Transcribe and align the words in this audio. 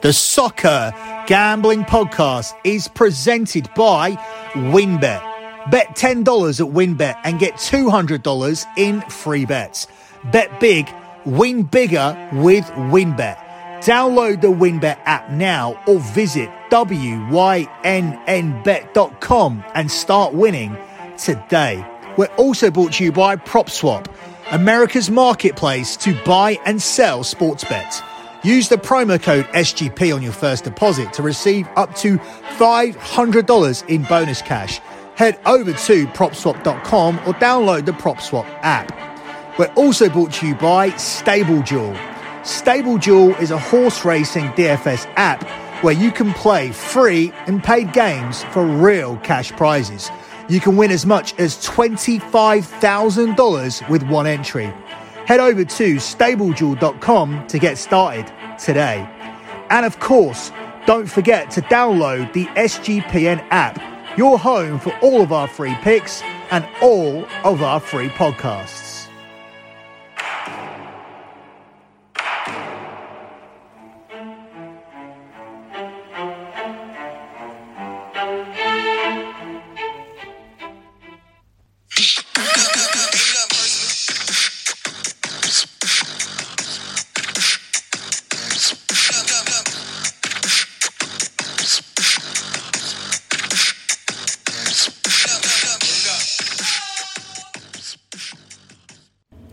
The 0.00 0.12
Soccer 0.12 0.92
Gambling 1.26 1.82
Podcast 1.82 2.54
is 2.62 2.86
presented 2.86 3.68
by 3.74 4.12
WynnBET. 4.52 5.70
Bet 5.72 5.96
$10 5.96 6.20
at 6.60 6.72
WynnBET 6.72 7.20
and 7.24 7.40
get 7.40 7.54
$200 7.54 8.64
in 8.76 9.00
free 9.00 9.44
bets. 9.44 9.88
Bet 10.30 10.60
big, 10.60 10.88
win 11.24 11.64
bigger 11.64 12.16
with 12.32 12.64
WynnBET. 12.66 13.38
Download 13.80 14.40
the 14.40 14.46
WynnBET 14.46 15.00
app 15.04 15.32
now 15.32 15.82
or 15.88 15.98
visit 15.98 16.48
WYNNBet.com 16.70 17.24
and 19.74 19.90
start 19.90 20.32
winning 20.32 20.76
today. 21.16 21.84
We're 22.16 22.26
also 22.36 22.70
brought 22.70 22.92
to 22.94 23.02
you 23.02 23.10
by 23.10 23.34
PropSwap, 23.34 24.06
America's 24.52 25.10
marketplace 25.10 25.96
to 25.96 26.16
buy 26.24 26.60
and 26.64 26.80
sell 26.80 27.24
sports 27.24 27.64
bets. 27.64 28.00
Use 28.44 28.68
the 28.68 28.76
promo 28.76 29.20
code 29.20 29.46
SGP 29.46 30.14
on 30.14 30.22
your 30.22 30.32
first 30.32 30.62
deposit 30.62 31.12
to 31.14 31.22
receive 31.22 31.66
up 31.74 31.96
to 31.96 32.18
$500 32.18 33.88
in 33.88 34.04
bonus 34.04 34.42
cash. 34.42 34.78
Head 35.16 35.40
over 35.44 35.72
to 35.72 36.06
propswap.com 36.06 37.18
or 37.26 37.34
download 37.34 37.86
the 37.86 37.92
PropSwap 37.92 38.46
app. 38.62 38.96
We're 39.58 39.72
also 39.74 40.08
brought 40.08 40.32
to 40.34 40.46
you 40.46 40.54
by 40.54 40.90
StableDuel. 40.90 41.96
StableDuel 42.42 43.40
is 43.40 43.50
a 43.50 43.58
horse 43.58 44.04
racing 44.04 44.44
DFS 44.50 45.12
app 45.16 45.42
where 45.82 45.94
you 45.94 46.12
can 46.12 46.32
play 46.34 46.70
free 46.70 47.32
and 47.48 47.64
paid 47.64 47.92
games 47.92 48.44
for 48.44 48.64
real 48.64 49.16
cash 49.18 49.50
prizes. 49.52 50.12
You 50.48 50.60
can 50.60 50.76
win 50.76 50.92
as 50.92 51.04
much 51.04 51.36
as 51.40 51.56
$25,000 51.56 53.88
with 53.88 54.04
one 54.04 54.28
entry 54.28 54.72
head 55.28 55.40
over 55.40 55.62
to 55.62 55.96
StableDuel.com 55.96 57.46
to 57.48 57.58
get 57.58 57.76
started 57.76 58.32
today. 58.58 59.06
And 59.68 59.84
of 59.84 60.00
course, 60.00 60.50
don't 60.86 61.04
forget 61.04 61.50
to 61.50 61.60
download 61.60 62.32
the 62.32 62.46
SGPN 62.46 63.46
app, 63.50 63.78
your 64.16 64.38
home 64.38 64.80
for 64.80 64.96
all 65.02 65.20
of 65.20 65.30
our 65.30 65.46
free 65.46 65.74
picks 65.82 66.22
and 66.50 66.66
all 66.80 67.26
of 67.44 67.62
our 67.62 67.78
free 67.78 68.08
podcasts. 68.08 68.87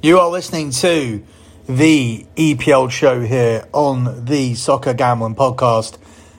You 0.05 0.19
are 0.19 0.29
listening 0.29 0.69
to 0.69 1.23
the 1.67 2.27
EPL 2.35 2.91
show 2.91 3.21
here 3.21 3.67
on 3.73 4.25
the 4.25 4.53
Soccer 4.53 4.93
Gambling 4.93 5.33
Podcast. 5.33 5.97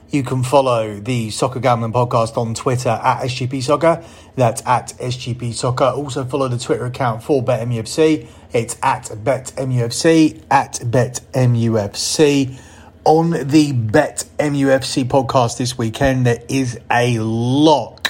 You 0.09 0.23
can 0.23 0.45
follow 0.45 1.01
the 1.01 1.31
Soccer 1.31 1.59
Gambling 1.59 1.93
Podcast 1.93 2.37
on 2.37 2.55
Twitter 2.55 2.91
at 2.91 3.23
SGP 3.25 3.61
Soccer. 3.65 4.05
That's 4.37 4.65
at 4.65 4.95
SGP 5.01 5.53
Soccer. 5.53 5.87
Also 5.87 6.25
follow 6.25 6.47
the 6.47 6.61
Twitter 6.61 6.85
account 6.85 7.25
for 7.25 7.43
BetMUFC. 7.43 8.29
It's 8.53 8.77
at 8.85 9.07
BetMUFC, 9.07 10.45
at 10.49 10.75
BetMUFC. 10.75 12.61
On 13.05 13.31
the 13.31 13.73
BetMUFC 13.73 15.07
podcast 15.07 15.59
this 15.59 15.77
weekend, 15.77 16.25
there 16.25 16.45
is 16.49 16.79
a 16.89 17.19
lot 17.19 18.06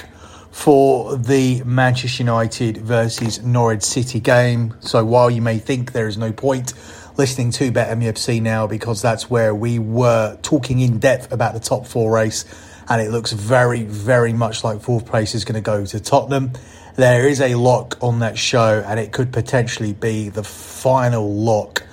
for 0.57 1.15
the 1.17 1.61
Manchester 1.65 2.23
United 2.23 2.77
versus 2.77 3.43
Norwich 3.43 3.83
City 3.83 4.19
game. 4.19 4.73
So 4.79 5.05
while 5.05 5.29
you 5.29 5.39
may 5.39 5.59
think 5.59 5.91
there 5.91 6.07
is 6.07 6.17
no 6.17 6.33
point 6.33 6.73
listening 7.15 7.51
to 7.51 7.71
BetMUFC 7.71 8.41
now 8.41 8.65
because 8.65 8.99
that's 8.99 9.29
where 9.29 9.53
we 9.53 9.77
were 9.77 10.35
talking 10.41 10.79
in 10.79 10.97
depth 10.97 11.31
about 11.31 11.53
the 11.53 11.59
top 11.59 11.85
four 11.85 12.11
race 12.11 12.43
and 12.89 12.99
it 12.99 13.11
looks 13.11 13.33
very, 13.33 13.83
very 13.83 14.33
much 14.33 14.63
like 14.63 14.81
fourth 14.81 15.05
place 15.05 15.35
is 15.35 15.45
going 15.45 15.53
to 15.53 15.61
go 15.61 15.85
to 15.85 15.99
Tottenham. 15.99 16.51
There 16.95 17.27
is 17.27 17.39
a 17.39 17.53
lock 17.53 17.95
on 18.01 18.19
that 18.19 18.35
show 18.35 18.83
and 18.83 18.99
it 18.99 19.11
could 19.11 19.31
potentially 19.31 19.93
be 19.93 20.29
the 20.29 20.43
final 20.43 21.35
lock 21.35 21.83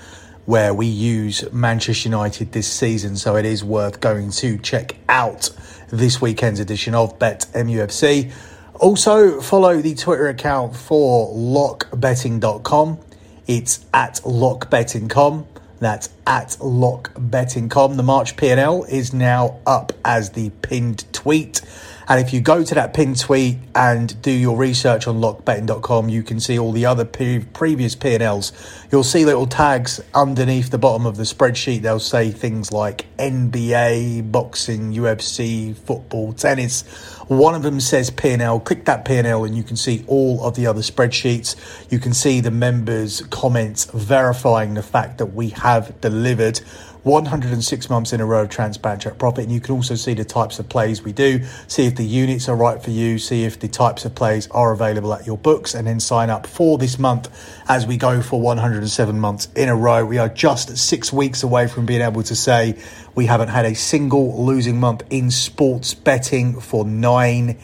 where 0.47 0.73
we 0.73 0.87
use 0.87 1.45
Manchester 1.53 2.09
United 2.09 2.53
this 2.53 2.67
season. 2.67 3.17
So 3.17 3.37
it 3.37 3.45
is 3.45 3.63
worth 3.63 4.01
going 4.01 4.31
to 4.31 4.57
check 4.57 4.97
out 5.11 5.51
this 5.91 6.23
weekend's 6.23 6.61
edition 6.61 6.95
of 6.95 7.19
Bet 7.19 7.47
MUFC. 7.55 8.33
Also, 8.81 9.41
follow 9.41 9.81
the 9.81 9.95
Twitter 9.95 10.29
account 10.29 10.75
for 10.77 11.33
lockbetting.com. 11.35 12.99
It's 13.47 13.85
at 13.95 14.15
lockbetting.com. 14.25 15.47
That's 15.79 16.09
at 16.27 16.49
lockbetting.com. 16.61 17.97
The 17.97 18.03
March 18.03 18.37
P&L 18.37 18.85
is 18.85 19.13
now 19.13 19.61
up 19.67 19.93
as 20.05 20.31
the 20.31 20.51
pinned 20.63 21.05
tweet. 21.13 21.61
And 22.09 22.21
if 22.21 22.33
you 22.33 22.41
go 22.41 22.63
to 22.63 22.75
that 22.75 22.93
pinned 22.93 23.19
tweet 23.19 23.59
and 23.75 24.21
do 24.21 24.31
your 24.31 24.57
research 24.57 25.07
on 25.07 25.21
lockbetting.com, 25.21 26.09
you 26.09 26.23
can 26.23 26.39
see 26.39 26.59
all 26.59 26.73
the 26.73 26.87
other 26.87 27.05
pre- 27.05 27.41
previous 27.41 27.95
P&Ls. 27.95 28.53
You'll 28.93 29.05
see 29.05 29.25
little 29.25 29.47
tags 29.47 30.01
underneath 30.13 30.71
the 30.71 30.79
bottom 30.79 31.07
of 31.07 31.17
the 31.17 31.23
spreadsheet. 31.23 31.83
They'll 31.83 31.99
say 32.01 32.31
things 32.31 32.71
like 32.73 33.07
NBA, 33.17 34.31
boxing, 34.31 34.93
UFC, 34.93 35.75
football, 35.75 36.33
tennis. 36.35 36.83
One 37.29 37.55
of 37.55 37.63
them 37.63 37.81
says 37.81 38.11
P&L. 38.11 38.61
Click 38.61 38.85
that 38.85 39.05
P&L 39.05 39.45
and 39.45 39.57
you 39.57 39.63
can 39.63 39.77
see 39.77 40.05
all 40.07 40.45
of 40.45 40.57
the 40.57 40.67
other 40.67 40.83
spreadsheets. 40.83 41.57
You 41.91 41.99
can 41.99 42.13
see 42.13 42.41
the 42.41 42.51
members' 42.51 43.23
comments 43.31 43.87
verifying 43.87 44.75
the 44.75 44.83
fact 44.83 45.19
that 45.19 45.27
we 45.27 45.49
have 45.51 45.99
delivered 46.03 46.61
106 47.05 47.91
months 47.91 48.13
in 48.13 48.21
a 48.21 48.27
row 48.27 48.43
of 48.43 48.49
transparent 48.49 49.19
profit. 49.19 49.45
And 49.45 49.53
you 49.53 49.61
can 49.61 49.75
also 49.75 49.95
see 49.95 50.15
the 50.15 50.25
types 50.25 50.59
of 50.59 50.69
plays 50.69 51.03
we 51.03 51.13
do, 51.13 51.45
see 51.69 51.87
if 51.87 51.97
the 51.97 52.05
units 52.05 52.49
are 52.49 52.57
right 52.57 52.83
for 52.83 52.91
you, 52.91 53.19
see 53.19 53.45
if 53.45 53.61
the 53.61 53.69
types 53.69 54.05
of 54.05 54.15
plays 54.15 54.49
are 54.51 54.73
available 54.73 55.13
at 55.15 55.27
your 55.27 55.37
books, 55.37 55.75
and 55.75 55.87
then 55.87 56.01
sign 56.01 56.31
up 56.31 56.47
for 56.47 56.79
this 56.79 56.99
month 56.99 57.29
as 57.69 57.87
we 57.87 57.97
go 57.97 58.23
for 58.23 58.41
107 58.41 59.21
months 59.21 59.49
in 59.55 59.69
a 59.69 59.77
row. 59.77 60.05
We 60.05 60.19
are 60.19 60.29
just 60.29 60.77
six 60.77 61.13
weeks 61.13 61.43
away 61.43 61.69
from 61.69 61.87
being 61.87 62.01
able 62.01 62.23
to 62.25 62.35
say 62.35 62.79
we 63.15 63.27
haven't 63.27 63.49
had 63.49 63.67
a 63.67 63.75
single 63.75 64.45
losing 64.45 64.81
month 64.81 65.03
in 65.11 65.31
sports 65.31 65.95
betting 65.95 66.59
for 66.61 66.85
nine 66.85 67.59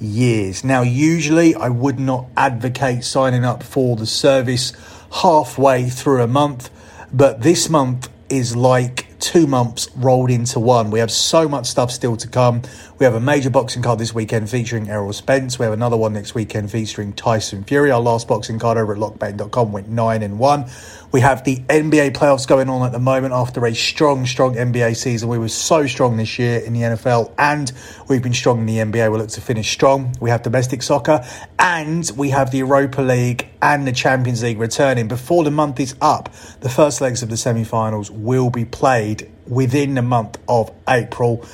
years. 0.00 0.64
Now, 0.64 0.82
usually 0.82 1.54
I 1.54 1.68
would 1.68 1.98
not 1.98 2.26
advocate 2.36 3.04
signing 3.04 3.44
up 3.44 3.62
for 3.62 3.96
the 3.96 4.06
service 4.06 4.72
halfway 5.12 5.88
through 5.88 6.22
a 6.22 6.26
month, 6.26 6.70
but 7.12 7.42
this 7.42 7.68
month 7.68 8.08
is 8.28 8.56
like 8.56 9.06
two 9.18 9.46
months 9.46 9.88
rolled 9.96 10.30
into 10.30 10.60
one. 10.60 10.90
We 10.90 10.98
have 10.98 11.10
so 11.10 11.48
much 11.48 11.66
stuff 11.66 11.90
still 11.90 12.16
to 12.16 12.28
come. 12.28 12.62
We 12.98 13.04
have 13.04 13.14
a 13.14 13.20
major 13.20 13.50
boxing 13.50 13.82
card 13.82 13.98
this 13.98 14.14
weekend 14.14 14.48
featuring 14.48 14.88
Errol 14.88 15.12
Spence. 15.12 15.58
We 15.58 15.64
have 15.64 15.74
another 15.74 15.98
one 15.98 16.14
next 16.14 16.34
weekend 16.34 16.70
featuring 16.70 17.12
Tyson 17.12 17.62
Fury. 17.62 17.90
Our 17.90 18.00
last 18.00 18.26
boxing 18.26 18.58
card 18.58 18.78
over 18.78 18.94
at 18.94 18.98
lockbetting.com 18.98 19.70
went 19.70 19.90
9 19.90 20.22
and 20.22 20.38
1. 20.38 20.70
We 21.12 21.20
have 21.20 21.44
the 21.44 21.56
NBA 21.56 22.12
playoffs 22.12 22.48
going 22.48 22.70
on 22.70 22.86
at 22.86 22.92
the 22.92 22.98
moment 22.98 23.34
after 23.34 23.66
a 23.66 23.74
strong, 23.74 24.24
strong 24.24 24.54
NBA 24.54 24.96
season. 24.96 25.28
We 25.28 25.36
were 25.36 25.50
so 25.50 25.86
strong 25.86 26.16
this 26.16 26.38
year 26.38 26.60
in 26.60 26.72
the 26.72 26.80
NFL 26.80 27.34
and 27.36 27.70
we've 28.08 28.22
been 28.22 28.32
strong 28.32 28.60
in 28.60 28.66
the 28.66 28.78
NBA. 28.78 29.12
We 29.12 29.18
look 29.18 29.28
to 29.28 29.42
finish 29.42 29.70
strong. 29.70 30.16
We 30.18 30.30
have 30.30 30.42
domestic 30.42 30.82
soccer 30.82 31.22
and 31.58 32.10
we 32.16 32.30
have 32.30 32.50
the 32.50 32.58
Europa 32.58 33.02
League 33.02 33.46
and 33.60 33.86
the 33.86 33.92
Champions 33.92 34.42
League 34.42 34.58
returning. 34.58 35.06
Before 35.06 35.44
the 35.44 35.50
month 35.50 35.80
is 35.80 35.94
up, 36.00 36.32
the 36.60 36.70
first 36.70 37.02
legs 37.02 37.22
of 37.22 37.28
the 37.28 37.36
semi 37.36 37.64
finals 37.64 38.10
will 38.10 38.48
be 38.48 38.64
played 38.64 39.30
within 39.46 39.94
the 39.94 40.02
month 40.02 40.38
of 40.48 40.72
April. 40.88 41.46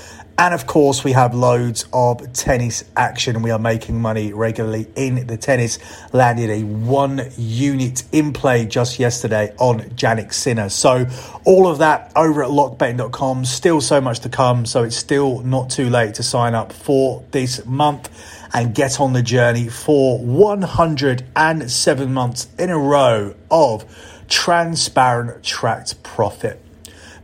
And 0.43 0.55
of 0.55 0.67
course, 0.67 1.05
we 1.05 1.13
have 1.13 1.37
loads 1.37 1.85
of 1.93 2.33
tennis 2.33 2.83
action. 2.97 3.43
We 3.43 3.53
are 3.53 3.61
making 3.61 4.01
money 4.01 4.33
regularly 4.33 4.89
in 4.97 5.29
the 5.29 5.37
tennis. 5.37 5.79
Landed 6.13 6.51
a 6.51 6.65
one 6.65 7.31
unit 7.37 8.03
in 8.11 8.33
play 8.33 8.67
just 8.67 8.99
yesterday 8.99 9.55
on 9.61 9.83
Jannik 9.91 10.33
Sinner. 10.33 10.69
So, 10.69 11.07
all 11.45 11.69
of 11.69 11.79
that 11.79 12.11
over 12.17 12.43
at 12.43 12.51
lockbetting.com. 12.51 13.45
Still 13.45 13.81
so 13.81 14.01
much 14.01 14.19
to 14.19 14.29
come. 14.29 14.67
So, 14.67 14.83
it's 14.83 14.97
still 14.97 15.43
not 15.43 15.71
too 15.71 15.89
late 15.89 16.15
to 16.15 16.25
sign 16.25 16.57
up 16.57 16.73
for 16.73 17.23
this 17.31 17.65
month 17.65 18.11
and 18.53 18.75
get 18.75 18.99
on 18.99 19.13
the 19.13 19.23
journey 19.23 19.69
for 19.69 20.19
107 20.19 22.13
months 22.13 22.49
in 22.59 22.69
a 22.69 22.79
row 22.79 23.37
of 23.49 23.85
transparent 24.27 25.45
tracked 25.45 26.03
profit. 26.03 26.61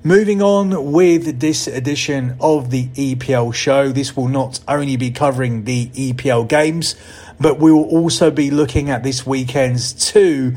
Moving 0.05 0.43
on 0.43 0.93
with 0.93 1.41
this 1.41 1.67
edition 1.67 2.37
of 2.41 2.71
the 2.71 2.87
EPL 2.87 3.53
show, 3.53 3.91
this 3.91 4.17
will 4.17 4.29
not 4.29 4.61
only 4.69 4.97
be 4.97 5.11
covering 5.11 5.65
the 5.65 5.89
EPL 5.89 6.47
games, 6.47 6.95
but 7.41 7.59
we 7.59 7.73
will 7.73 7.85
also 7.87 8.31
be 8.31 8.53
looking 8.53 8.91
at 8.91 9.03
this 9.03 9.27
weekend's 9.27 9.93
two 9.93 10.55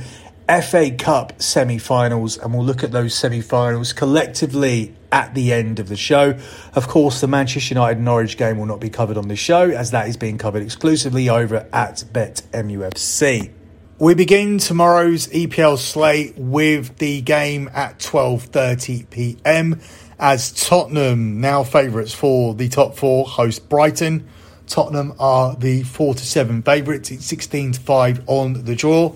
FA 0.48 0.92
Cup 0.92 1.42
semi 1.42 1.80
finals, 1.80 2.38
and 2.38 2.54
we'll 2.54 2.64
look 2.64 2.84
at 2.84 2.92
those 2.92 3.16
semi 3.16 3.42
finals 3.42 3.94
collectively 3.94 4.94
at 5.12 5.34
the 5.34 5.52
end 5.52 5.80
of 5.80 5.90
the 5.90 5.98
show. 5.98 6.38
Of 6.76 6.88
course, 6.88 7.20
the 7.20 7.28
Manchester 7.28 7.74
United 7.74 8.00
Norwich 8.00 8.38
game 8.38 8.60
will 8.60 8.68
not 8.68 8.80
be 8.80 8.92
covered 8.92 9.18
on 9.18 9.28
the 9.28 9.36
show, 9.36 9.72
as 9.72 9.90
that 9.90 10.08
is 10.08 10.18
being 10.18 10.38
covered 10.38 10.62
exclusively 10.62 11.30
over 11.30 11.68
at 11.74 12.04
Bet 12.14 12.44
MUFC. 12.54 13.52
We 14.02 14.16
begin 14.16 14.58
tomorrow's 14.58 15.28
EPL 15.28 15.78
slate 15.78 16.34
with 16.36 16.98
the 16.98 17.22
game 17.22 17.70
at 17.72 18.00
12:30 18.00 19.08
p.m. 19.12 19.80
as 20.18 20.52
Tottenham, 20.52 21.40
now 21.40 21.64
favourites 21.64 22.12
for 22.12 22.56
the 22.56 22.68
top 22.68 22.98
four, 22.98 23.28
host 23.28 23.70
Brighton. 23.70 24.28
Tottenham 24.66 25.14
are 25.20 25.56
the 25.56 25.84
four 25.84 26.16
to 26.16 26.26
seven 26.26 26.64
favourites. 26.64 27.12
It's 27.12 27.28
16 27.28 27.74
to 27.74 27.80
five 27.80 28.24
on 28.26 28.66
the 28.66 28.76
draw, 28.76 29.16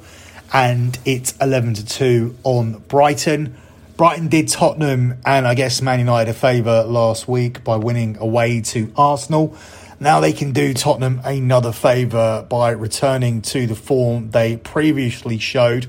and 0.54 1.00
it's 1.04 1.34
11 1.42 1.74
to 1.74 1.86
two 1.88 2.38
on 2.44 2.74
Brighton. 2.88 3.58
Brighton 3.98 4.28
did 4.28 4.50
Tottenham 4.50 5.16
and 5.26 5.48
I 5.48 5.56
guess 5.56 5.82
Man 5.82 5.98
United 5.98 6.30
a 6.30 6.34
favour 6.36 6.84
last 6.84 7.28
week 7.28 7.64
by 7.64 7.78
winning 7.78 8.18
away 8.18 8.62
to 8.62 8.94
Arsenal. 8.96 9.58
Now 10.00 10.20
they 10.20 10.34
can 10.34 10.52
do 10.52 10.74
Tottenham 10.74 11.22
another 11.24 11.72
favour 11.72 12.46
by 12.50 12.72
returning 12.72 13.42
to 13.44 13.66
the 13.66 13.76
form 13.76 14.32
they 14.32 14.58
previously 14.58 15.38
showed 15.38 15.88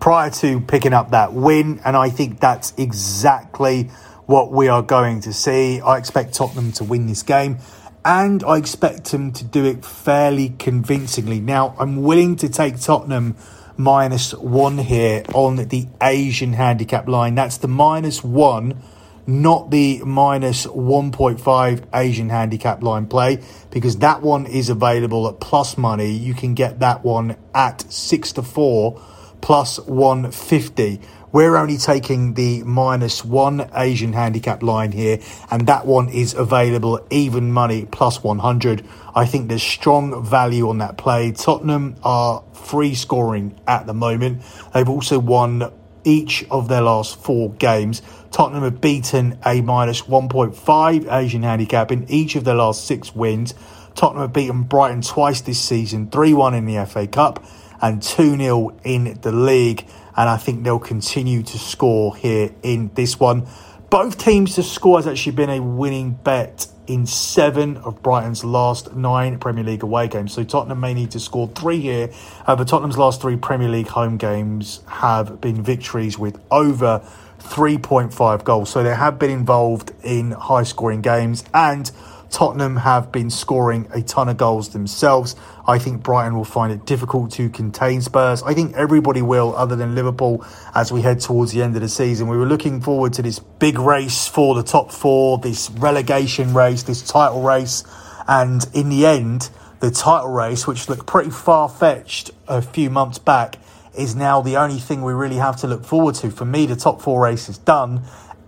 prior 0.00 0.30
to 0.30 0.60
picking 0.60 0.92
up 0.92 1.10
that 1.10 1.32
win, 1.32 1.80
and 1.84 1.96
I 1.96 2.10
think 2.10 2.40
that's 2.40 2.72
exactly 2.76 3.84
what 4.26 4.50
we 4.52 4.68
are 4.68 4.82
going 4.82 5.20
to 5.22 5.32
see. 5.32 5.80
I 5.80 5.98
expect 5.98 6.34
Tottenham 6.34 6.72
to 6.72 6.84
win 6.84 7.06
this 7.06 7.22
game, 7.22 7.58
and 8.04 8.42
I 8.44 8.58
expect 8.58 9.10
them 9.12 9.32
to 9.32 9.44
do 9.44 9.64
it 9.64 9.84
fairly 9.84 10.50
convincingly. 10.58 11.40
Now, 11.40 11.74
I'm 11.78 12.02
willing 12.02 12.36
to 12.36 12.48
take 12.48 12.80
Tottenham 12.80 13.36
minus 13.76 14.34
one 14.34 14.78
here 14.78 15.24
on 15.34 15.56
the 15.56 15.88
Asian 16.02 16.52
handicap 16.52 17.08
line. 17.08 17.34
That's 17.34 17.56
the 17.56 17.68
minus 17.68 18.22
one 18.22 18.82
not 19.26 19.70
the 19.70 20.02
minus 20.04 20.66
1.5 20.66 21.84
Asian 21.94 22.28
handicap 22.28 22.82
line 22.82 23.06
play 23.06 23.42
because 23.70 23.98
that 23.98 24.22
one 24.22 24.46
is 24.46 24.68
available 24.68 25.28
at 25.28 25.40
plus 25.40 25.78
money. 25.78 26.10
You 26.10 26.34
can 26.34 26.54
get 26.54 26.80
that 26.80 27.04
one 27.04 27.36
at 27.54 27.90
6 27.90 28.32
to 28.32 28.42
4 28.42 29.00
plus 29.40 29.78
150. 29.80 31.00
We're 31.32 31.56
only 31.56 31.78
taking 31.78 32.34
the 32.34 32.62
minus 32.62 33.24
one 33.24 33.68
Asian 33.74 34.12
handicap 34.12 34.62
line 34.62 34.92
here, 34.92 35.18
and 35.50 35.66
that 35.66 35.84
one 35.84 36.08
is 36.08 36.32
available 36.32 37.04
even 37.10 37.50
money 37.50 37.86
plus 37.86 38.22
100. 38.22 38.86
I 39.16 39.26
think 39.26 39.48
there's 39.48 39.60
strong 39.60 40.24
value 40.24 40.68
on 40.68 40.78
that 40.78 40.96
play. 40.96 41.32
Tottenham 41.32 41.96
are 42.04 42.44
free 42.52 42.94
scoring 42.94 43.60
at 43.66 43.86
the 43.86 43.94
moment. 43.94 44.42
They've 44.72 44.88
also 44.88 45.18
won 45.18 45.72
each 46.04 46.44
of 46.50 46.68
their 46.68 46.82
last 46.82 47.18
four 47.22 47.50
games. 47.52 48.02
Tottenham 48.30 48.62
have 48.62 48.80
beaten 48.80 49.38
a 49.44 49.60
minus 49.60 50.02
1.5 50.02 51.12
Asian 51.12 51.42
handicap 51.42 51.90
in 51.90 52.08
each 52.10 52.36
of 52.36 52.44
their 52.44 52.54
last 52.54 52.86
six 52.86 53.14
wins. 53.14 53.54
Tottenham 53.94 54.22
have 54.22 54.32
beaten 54.32 54.62
Brighton 54.64 55.02
twice 55.02 55.40
this 55.40 55.60
season 55.60 56.10
3 56.10 56.34
1 56.34 56.54
in 56.54 56.66
the 56.66 56.84
FA 56.86 57.06
Cup 57.06 57.44
and 57.80 58.02
2 58.02 58.36
0 58.36 58.76
in 58.84 59.18
the 59.22 59.32
league. 59.32 59.86
And 60.16 60.28
I 60.28 60.36
think 60.36 60.62
they'll 60.62 60.78
continue 60.78 61.42
to 61.42 61.58
score 61.58 62.14
here 62.16 62.50
in 62.62 62.90
this 62.94 63.18
one. 63.18 63.46
Both 63.94 64.18
teams 64.18 64.56
to 64.56 64.64
score 64.64 64.98
has 64.98 65.06
actually 65.06 65.36
been 65.36 65.50
a 65.50 65.62
winning 65.62 66.14
bet 66.14 66.66
in 66.88 67.06
seven 67.06 67.76
of 67.76 68.02
Brighton's 68.02 68.42
last 68.42 68.96
nine 68.96 69.38
Premier 69.38 69.62
League 69.62 69.84
away 69.84 70.08
games. 70.08 70.32
So 70.32 70.42
Tottenham 70.42 70.80
may 70.80 70.94
need 70.94 71.12
to 71.12 71.20
score 71.20 71.46
three 71.46 71.78
here. 71.78 72.10
However, 72.44 72.64
Tottenham's 72.64 72.98
last 72.98 73.22
three 73.22 73.36
Premier 73.36 73.68
League 73.68 73.86
home 73.86 74.16
games 74.16 74.80
have 74.88 75.40
been 75.40 75.62
victories 75.62 76.18
with 76.18 76.40
over 76.50 77.06
3.5 77.38 78.42
goals. 78.42 78.70
So 78.70 78.82
they 78.82 78.96
have 78.96 79.16
been 79.16 79.30
involved 79.30 79.92
in 80.02 80.32
high 80.32 80.64
scoring 80.64 81.00
games 81.00 81.44
and 81.54 81.88
Tottenham 82.34 82.74
have 82.74 83.12
been 83.12 83.30
scoring 83.30 83.86
a 83.92 84.02
ton 84.02 84.28
of 84.28 84.36
goals 84.36 84.70
themselves. 84.70 85.36
I 85.68 85.78
think 85.78 86.02
Brighton 86.02 86.34
will 86.34 86.44
find 86.44 86.72
it 86.72 86.84
difficult 86.84 87.30
to 87.34 87.48
contain 87.48 88.02
Spurs. 88.02 88.42
I 88.42 88.54
think 88.54 88.74
everybody 88.74 89.22
will, 89.22 89.54
other 89.54 89.76
than 89.76 89.94
Liverpool, 89.94 90.44
as 90.74 90.90
we 90.90 91.00
head 91.00 91.20
towards 91.20 91.52
the 91.52 91.62
end 91.62 91.76
of 91.76 91.82
the 91.82 91.88
season. 91.88 92.26
We 92.26 92.36
were 92.36 92.44
looking 92.44 92.80
forward 92.80 93.12
to 93.12 93.22
this 93.22 93.38
big 93.38 93.78
race 93.78 94.26
for 94.26 94.56
the 94.56 94.64
top 94.64 94.90
four, 94.90 95.38
this 95.38 95.70
relegation 95.70 96.54
race, 96.54 96.82
this 96.82 97.02
title 97.02 97.40
race. 97.40 97.84
And 98.26 98.66
in 98.74 98.88
the 98.88 99.06
end, 99.06 99.48
the 99.78 99.92
title 99.92 100.30
race, 100.30 100.66
which 100.66 100.88
looked 100.88 101.06
pretty 101.06 101.30
far 101.30 101.68
fetched 101.68 102.32
a 102.48 102.60
few 102.60 102.90
months 102.90 103.18
back, 103.18 103.58
is 103.96 104.16
now 104.16 104.42
the 104.42 104.56
only 104.56 104.80
thing 104.80 105.02
we 105.02 105.12
really 105.12 105.36
have 105.36 105.54
to 105.58 105.68
look 105.68 105.84
forward 105.84 106.16
to. 106.16 106.32
For 106.32 106.44
me, 106.44 106.66
the 106.66 106.74
top 106.74 107.00
four 107.00 107.22
race 107.22 107.48
is 107.48 107.58
done 107.58 108.02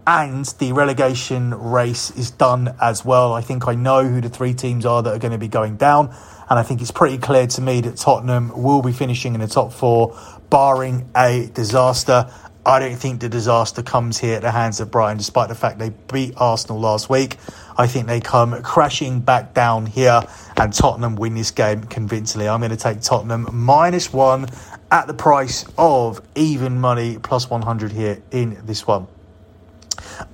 and 0.06 0.44
the 0.58 0.72
relegation 0.72 1.50
race 1.50 2.10
is 2.12 2.30
done 2.30 2.74
as 2.80 3.04
well. 3.04 3.32
I 3.32 3.40
think 3.40 3.66
I 3.66 3.74
know 3.74 4.04
who 4.04 4.20
the 4.20 4.28
three 4.28 4.54
teams 4.54 4.86
are 4.86 5.02
that 5.02 5.12
are 5.12 5.18
going 5.18 5.32
to 5.32 5.38
be 5.38 5.48
going 5.48 5.76
down, 5.76 6.14
and 6.48 6.58
I 6.58 6.62
think 6.62 6.80
it's 6.80 6.92
pretty 6.92 7.18
clear 7.18 7.46
to 7.48 7.60
me 7.60 7.80
that 7.80 7.96
Tottenham 7.96 8.62
will 8.62 8.82
be 8.82 8.92
finishing 8.92 9.34
in 9.34 9.40
the 9.40 9.48
top 9.48 9.72
four, 9.72 10.16
barring 10.48 11.08
a 11.16 11.50
disaster. 11.52 12.30
I 12.64 12.78
don't 12.78 12.96
think 12.96 13.20
the 13.20 13.28
disaster 13.28 13.82
comes 13.82 14.18
here 14.18 14.36
at 14.36 14.42
the 14.42 14.50
hands 14.50 14.80
of 14.80 14.90
Brighton, 14.90 15.18
despite 15.18 15.48
the 15.48 15.54
fact 15.54 15.78
they 15.78 15.90
beat 16.12 16.34
Arsenal 16.36 16.80
last 16.80 17.10
week. 17.10 17.36
I 17.76 17.86
think 17.86 18.06
they 18.06 18.20
come 18.20 18.60
crashing 18.62 19.20
back 19.20 19.54
down 19.54 19.86
here, 19.86 20.22
and 20.56 20.72
Tottenham 20.72 21.16
win 21.16 21.34
this 21.34 21.50
game 21.50 21.82
convincingly. 21.84 22.48
I'm 22.48 22.60
going 22.60 22.70
to 22.70 22.76
take 22.76 23.00
Tottenham 23.00 23.48
minus 23.52 24.12
one 24.12 24.46
at 24.90 25.08
the 25.08 25.14
price 25.14 25.64
of 25.76 26.20
even 26.36 26.80
money 26.80 27.18
plus 27.18 27.50
100 27.50 27.90
here 27.90 28.22
in 28.30 28.56
this 28.64 28.86
one. 28.86 29.08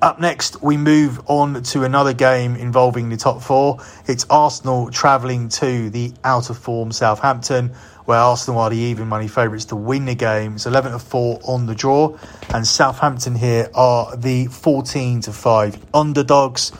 Up 0.00 0.20
next, 0.20 0.62
we 0.62 0.76
move 0.76 1.20
on 1.26 1.62
to 1.62 1.84
another 1.84 2.12
game 2.12 2.56
involving 2.56 3.08
the 3.08 3.16
top 3.16 3.42
four. 3.42 3.78
It's 4.06 4.26
Arsenal 4.28 4.90
travelling 4.90 5.48
to 5.50 5.90
the 5.90 6.12
out 6.24 6.50
of 6.50 6.58
form 6.58 6.92
Southampton, 6.92 7.72
where 8.04 8.18
Arsenal 8.18 8.60
are 8.60 8.70
the 8.70 8.76
even 8.76 9.08
money 9.08 9.28
favourites 9.28 9.66
to 9.66 9.76
win 9.76 10.04
the 10.04 10.14
game. 10.14 10.54
It's 10.54 10.66
11 10.66 10.92
to 10.92 10.98
4 10.98 11.40
on 11.44 11.66
the 11.66 11.74
draw, 11.74 12.18
and 12.52 12.66
Southampton 12.66 13.34
here 13.34 13.70
are 13.74 14.16
the 14.16 14.46
14 14.46 15.20
to 15.22 15.32
5 15.32 15.86
underdogs. 15.94 16.72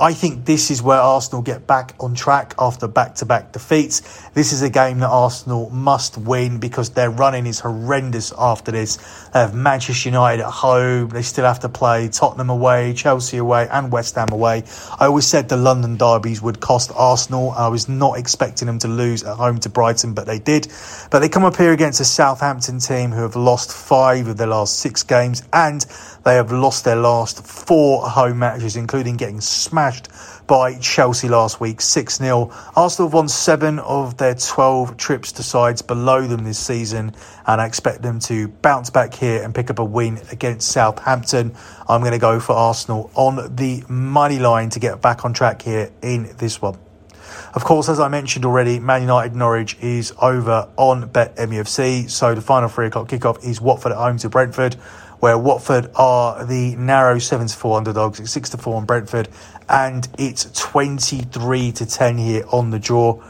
I 0.00 0.14
think 0.14 0.46
this 0.46 0.70
is 0.70 0.82
where 0.82 0.98
Arsenal 0.98 1.42
get 1.42 1.66
back 1.66 1.94
on 2.00 2.14
track 2.14 2.54
after 2.58 2.88
back 2.88 3.16
to 3.16 3.26
back 3.26 3.52
defeats. 3.52 4.28
This 4.30 4.52
is 4.52 4.62
a 4.62 4.70
game 4.70 5.00
that 5.00 5.10
Arsenal 5.10 5.68
must 5.70 6.16
win 6.16 6.58
because 6.58 6.90
their 6.90 7.10
running 7.10 7.46
is 7.46 7.60
horrendous 7.60 8.32
after 8.38 8.72
this. 8.72 8.96
They 9.34 9.40
have 9.40 9.54
Manchester 9.54 10.08
United 10.08 10.42
at 10.42 10.50
home. 10.50 11.10
They 11.10 11.20
still 11.20 11.44
have 11.44 11.60
to 11.60 11.68
play 11.68 12.08
Tottenham 12.08 12.48
away, 12.48 12.94
Chelsea 12.94 13.36
away, 13.36 13.68
and 13.70 13.92
West 13.92 14.14
Ham 14.14 14.28
away. 14.32 14.62
I 14.98 15.06
always 15.06 15.26
said 15.26 15.50
the 15.50 15.58
London 15.58 15.98
derbies 15.98 16.40
would 16.40 16.60
cost 16.60 16.90
Arsenal. 16.94 17.50
I 17.50 17.68
was 17.68 17.86
not 17.86 18.18
expecting 18.18 18.66
them 18.66 18.78
to 18.80 18.88
lose 18.88 19.22
at 19.22 19.36
home 19.36 19.58
to 19.60 19.68
Brighton, 19.68 20.14
but 20.14 20.24
they 20.24 20.38
did. 20.38 20.66
But 21.10 21.18
they 21.18 21.28
come 21.28 21.44
up 21.44 21.56
here 21.56 21.72
against 21.72 22.00
a 22.00 22.06
Southampton 22.06 22.78
team 22.78 23.10
who 23.10 23.20
have 23.20 23.36
lost 23.36 23.70
five 23.70 24.28
of 24.28 24.38
their 24.38 24.46
last 24.46 24.78
six 24.78 25.02
games 25.02 25.42
and 25.52 25.84
they 26.24 26.36
have 26.36 26.50
lost 26.50 26.86
their 26.86 26.96
last 26.96 27.44
four 27.46 28.08
home 28.08 28.38
matches, 28.38 28.76
including 28.76 29.18
getting 29.18 29.42
smashed 29.42 29.73
by 30.46 30.78
Chelsea 30.78 31.28
last 31.28 31.60
week, 31.60 31.80
6 31.80 32.18
0. 32.18 32.50
Arsenal 32.76 33.08
have 33.08 33.14
won 33.14 33.28
seven 33.28 33.78
of 33.80 34.16
their 34.16 34.34
12 34.34 34.96
trips 34.96 35.32
to 35.32 35.42
sides 35.42 35.82
below 35.82 36.26
them 36.26 36.44
this 36.44 36.58
season, 36.58 37.14
and 37.46 37.60
I 37.60 37.66
expect 37.66 38.02
them 38.02 38.18
to 38.20 38.48
bounce 38.48 38.90
back 38.90 39.14
here 39.14 39.42
and 39.42 39.54
pick 39.54 39.70
up 39.70 39.78
a 39.78 39.84
win 39.84 40.20
against 40.32 40.68
Southampton. 40.68 41.54
I'm 41.88 42.00
going 42.00 42.12
to 42.12 42.18
go 42.18 42.40
for 42.40 42.52
Arsenal 42.52 43.10
on 43.14 43.56
the 43.56 43.84
money 43.88 44.38
line 44.38 44.70
to 44.70 44.80
get 44.80 45.02
back 45.02 45.24
on 45.24 45.32
track 45.32 45.62
here 45.62 45.90
in 46.02 46.34
this 46.38 46.62
one. 46.62 46.78
Of 47.54 47.64
course, 47.64 47.88
as 47.88 48.00
I 48.00 48.08
mentioned 48.08 48.44
already, 48.44 48.80
Man 48.80 49.02
United 49.02 49.36
Norwich 49.36 49.76
is 49.80 50.12
over 50.20 50.68
on 50.76 51.08
Bet 51.08 51.36
MUFC. 51.36 52.10
So 52.10 52.34
the 52.34 52.40
final 52.40 52.68
three 52.68 52.88
o'clock 52.88 53.08
kickoff 53.08 53.44
is 53.44 53.60
Watford 53.60 53.92
at 53.92 53.98
home 53.98 54.18
to 54.18 54.28
Brentford 54.28 54.76
where 55.24 55.38
Watford 55.38 55.90
are 55.94 56.44
the 56.44 56.76
narrow 56.76 57.18
7 57.18 57.46
to 57.46 57.56
4 57.56 57.78
underdogs. 57.78 58.20
It's 58.20 58.30
6 58.32 58.50
to 58.50 58.58
4 58.58 58.76
on 58.76 58.84
Brentford, 58.84 59.30
and 59.70 60.06
it's 60.18 60.50
23 60.52 61.72
to 61.72 61.86
10 61.86 62.18
here 62.18 62.44
on 62.52 62.68
the 62.68 62.78
draw. 62.78 63.22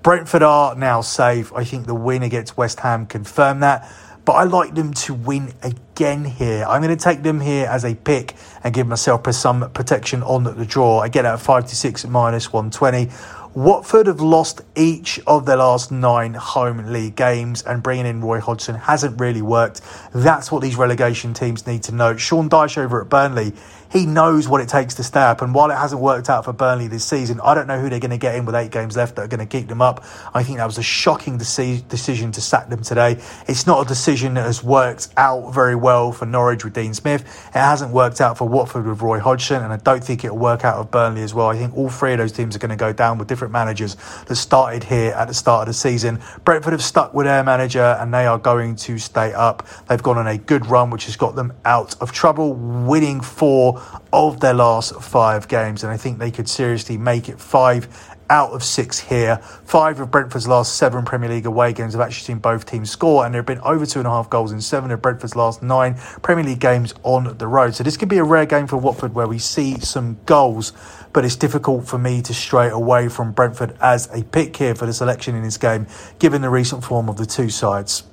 Brentford 0.00 0.44
are 0.44 0.76
now 0.76 1.00
safe. 1.00 1.52
I 1.52 1.64
think 1.64 1.88
the 1.88 1.94
win 1.96 2.22
against 2.22 2.56
West 2.56 2.78
Ham 2.78 3.04
confirmed 3.04 3.64
that. 3.64 3.92
But 4.24 4.34
I 4.34 4.44
like 4.44 4.76
them 4.76 4.94
to 4.94 5.12
win 5.12 5.52
again 5.60 6.24
here. 6.24 6.64
I'm 6.68 6.82
going 6.82 6.96
to 6.96 7.04
take 7.04 7.24
them 7.24 7.40
here 7.40 7.66
as 7.66 7.84
a 7.84 7.96
pick 7.96 8.36
and 8.62 8.72
give 8.72 8.86
myself 8.86 9.28
some 9.34 9.72
protection 9.72 10.22
on 10.22 10.44
the 10.44 10.64
draw. 10.64 11.00
I 11.00 11.08
get 11.08 11.24
out 11.24 11.40
5 11.40 11.66
to 11.66 11.74
6 11.74 12.06
minus 12.06 12.52
120. 12.52 13.10
Watford 13.54 14.06
have 14.06 14.20
lost 14.20 14.60
each 14.76 15.18
of 15.26 15.44
their 15.44 15.56
last 15.56 15.90
nine 15.90 16.34
home 16.34 16.78
league 16.92 17.16
games, 17.16 17.62
and 17.62 17.82
bringing 17.82 18.06
in 18.06 18.20
Roy 18.20 18.40
Hodgson 18.40 18.76
hasn't 18.76 19.20
really 19.20 19.42
worked. 19.42 19.80
That's 20.14 20.52
what 20.52 20.62
these 20.62 20.76
relegation 20.76 21.34
teams 21.34 21.66
need 21.66 21.82
to 21.84 21.92
know. 21.92 22.16
Sean 22.16 22.48
Dyche 22.48 22.78
over 22.78 23.00
at 23.02 23.08
Burnley, 23.08 23.52
he 23.90 24.06
knows 24.06 24.46
what 24.46 24.60
it 24.60 24.68
takes 24.68 24.94
to 24.94 25.02
stay 25.02 25.20
up. 25.20 25.42
And 25.42 25.52
while 25.52 25.72
it 25.72 25.74
hasn't 25.74 26.00
worked 26.00 26.30
out 26.30 26.44
for 26.44 26.52
Burnley 26.52 26.86
this 26.86 27.04
season, 27.04 27.40
I 27.42 27.54
don't 27.54 27.66
know 27.66 27.80
who 27.80 27.88
they're 27.90 27.98
going 27.98 28.12
to 28.12 28.18
get 28.18 28.36
in 28.36 28.44
with 28.44 28.54
eight 28.54 28.70
games 28.70 28.96
left 28.96 29.16
that 29.16 29.22
are 29.22 29.28
going 29.28 29.40
to 29.40 29.46
keep 29.46 29.66
them 29.66 29.82
up. 29.82 30.04
I 30.32 30.44
think 30.44 30.58
that 30.58 30.66
was 30.66 30.78
a 30.78 30.82
shocking 30.82 31.38
decision 31.38 32.30
to 32.30 32.40
sack 32.40 32.68
them 32.68 32.82
today. 32.82 33.20
It's 33.48 33.66
not 33.66 33.84
a 33.84 33.88
decision 33.88 34.34
that 34.34 34.44
has 34.44 34.62
worked 34.62 35.08
out 35.16 35.52
very 35.52 35.74
well 35.74 36.12
for 36.12 36.24
Norwich 36.24 36.62
with 36.62 36.72
Dean 36.72 36.94
Smith. 36.94 37.22
It 37.48 37.58
hasn't 37.58 37.90
worked 37.90 38.20
out 38.20 38.38
for 38.38 38.46
Watford 38.46 38.86
with 38.86 39.02
Roy 39.02 39.18
Hodgson, 39.18 39.60
and 39.60 39.72
I 39.72 39.76
don't 39.78 40.04
think 40.04 40.24
it'll 40.24 40.38
work 40.38 40.64
out 40.64 40.78
with 40.78 40.92
Burnley 40.92 41.22
as 41.22 41.34
well. 41.34 41.48
I 41.48 41.56
think 41.56 41.76
all 41.76 41.88
three 41.88 42.12
of 42.12 42.18
those 42.18 42.30
teams 42.30 42.54
are 42.54 42.60
going 42.60 42.70
to 42.70 42.76
go 42.76 42.92
down 42.92 43.18
with 43.18 43.26
different 43.26 43.39
managers 43.48 43.96
that 44.26 44.36
started 44.36 44.84
here 44.84 45.12
at 45.12 45.28
the 45.28 45.34
start 45.34 45.62
of 45.62 45.68
the 45.68 45.74
season. 45.74 46.20
Brentford 46.44 46.72
have 46.72 46.82
stuck 46.82 47.14
with 47.14 47.26
their 47.26 47.42
manager, 47.42 47.96
and 48.00 48.12
they 48.12 48.26
are 48.26 48.38
going 48.38 48.76
to 48.76 48.98
stay 48.98 49.32
up. 49.32 49.66
They've 49.88 50.02
gone 50.02 50.18
on 50.18 50.26
a 50.26 50.38
good 50.38 50.66
run, 50.66 50.90
which 50.90 51.06
has 51.06 51.16
got 51.16 51.36
them 51.36 51.52
out 51.64 52.00
of 52.02 52.12
trouble, 52.12 52.54
winning 52.54 53.20
four 53.20 53.80
of 54.12 54.40
their 54.40 54.54
last 54.54 55.00
five 55.00 55.48
games, 55.48 55.82
and 55.84 55.92
I 55.92 55.96
think 55.96 56.18
they 56.18 56.30
could 56.30 56.48
seriously 56.48 56.98
make 56.98 57.28
it 57.28 57.40
five 57.40 58.09
out 58.30 58.52
of 58.52 58.64
six 58.64 58.98
here. 58.98 59.36
Five 59.64 60.00
of 60.00 60.10
Brentford's 60.10 60.48
last 60.48 60.76
seven 60.76 61.04
Premier 61.04 61.28
League 61.28 61.44
away 61.44 61.74
games 61.74 61.92
have 61.92 62.00
actually 62.00 62.24
seen 62.24 62.38
both 62.38 62.64
teams 62.64 62.90
score, 62.90 63.26
and 63.26 63.34
there 63.34 63.40
have 63.40 63.46
been 63.46 63.60
over 63.60 63.84
two 63.84 63.98
and 63.98 64.06
a 64.08 64.10
half 64.10 64.30
goals 64.30 64.52
in 64.52 64.60
seven 64.60 64.90
of 64.90 65.02
Brentford's 65.02 65.36
last 65.36 65.62
nine 65.62 65.96
Premier 66.22 66.44
League 66.44 66.60
games 66.60 66.94
on 67.02 67.36
the 67.36 67.46
road. 67.46 67.74
So 67.74 67.84
this 67.84 67.96
could 67.96 68.08
be 68.08 68.18
a 68.18 68.24
rare 68.24 68.46
game 68.46 68.66
for 68.66 68.76
Watford 68.78 69.14
where 69.14 69.26
we 69.26 69.38
see 69.38 69.78
some 69.80 70.18
goals, 70.24 70.72
but 71.12 71.24
it's 71.24 71.36
difficult 71.36 71.86
for 71.86 71.98
me 71.98 72.22
to 72.22 72.32
stray 72.32 72.70
away 72.70 73.08
from 73.08 73.32
Brentford 73.32 73.76
as 73.82 74.08
a 74.14 74.22
pick 74.24 74.56
here 74.56 74.74
for 74.74 74.86
the 74.86 74.92
selection 74.92 75.34
in 75.34 75.42
this 75.42 75.58
game, 75.58 75.86
given 76.18 76.40
the 76.40 76.50
recent 76.50 76.84
form 76.84 77.08
of 77.08 77.16
the 77.16 77.26
two 77.26 77.50
sides. 77.50 78.04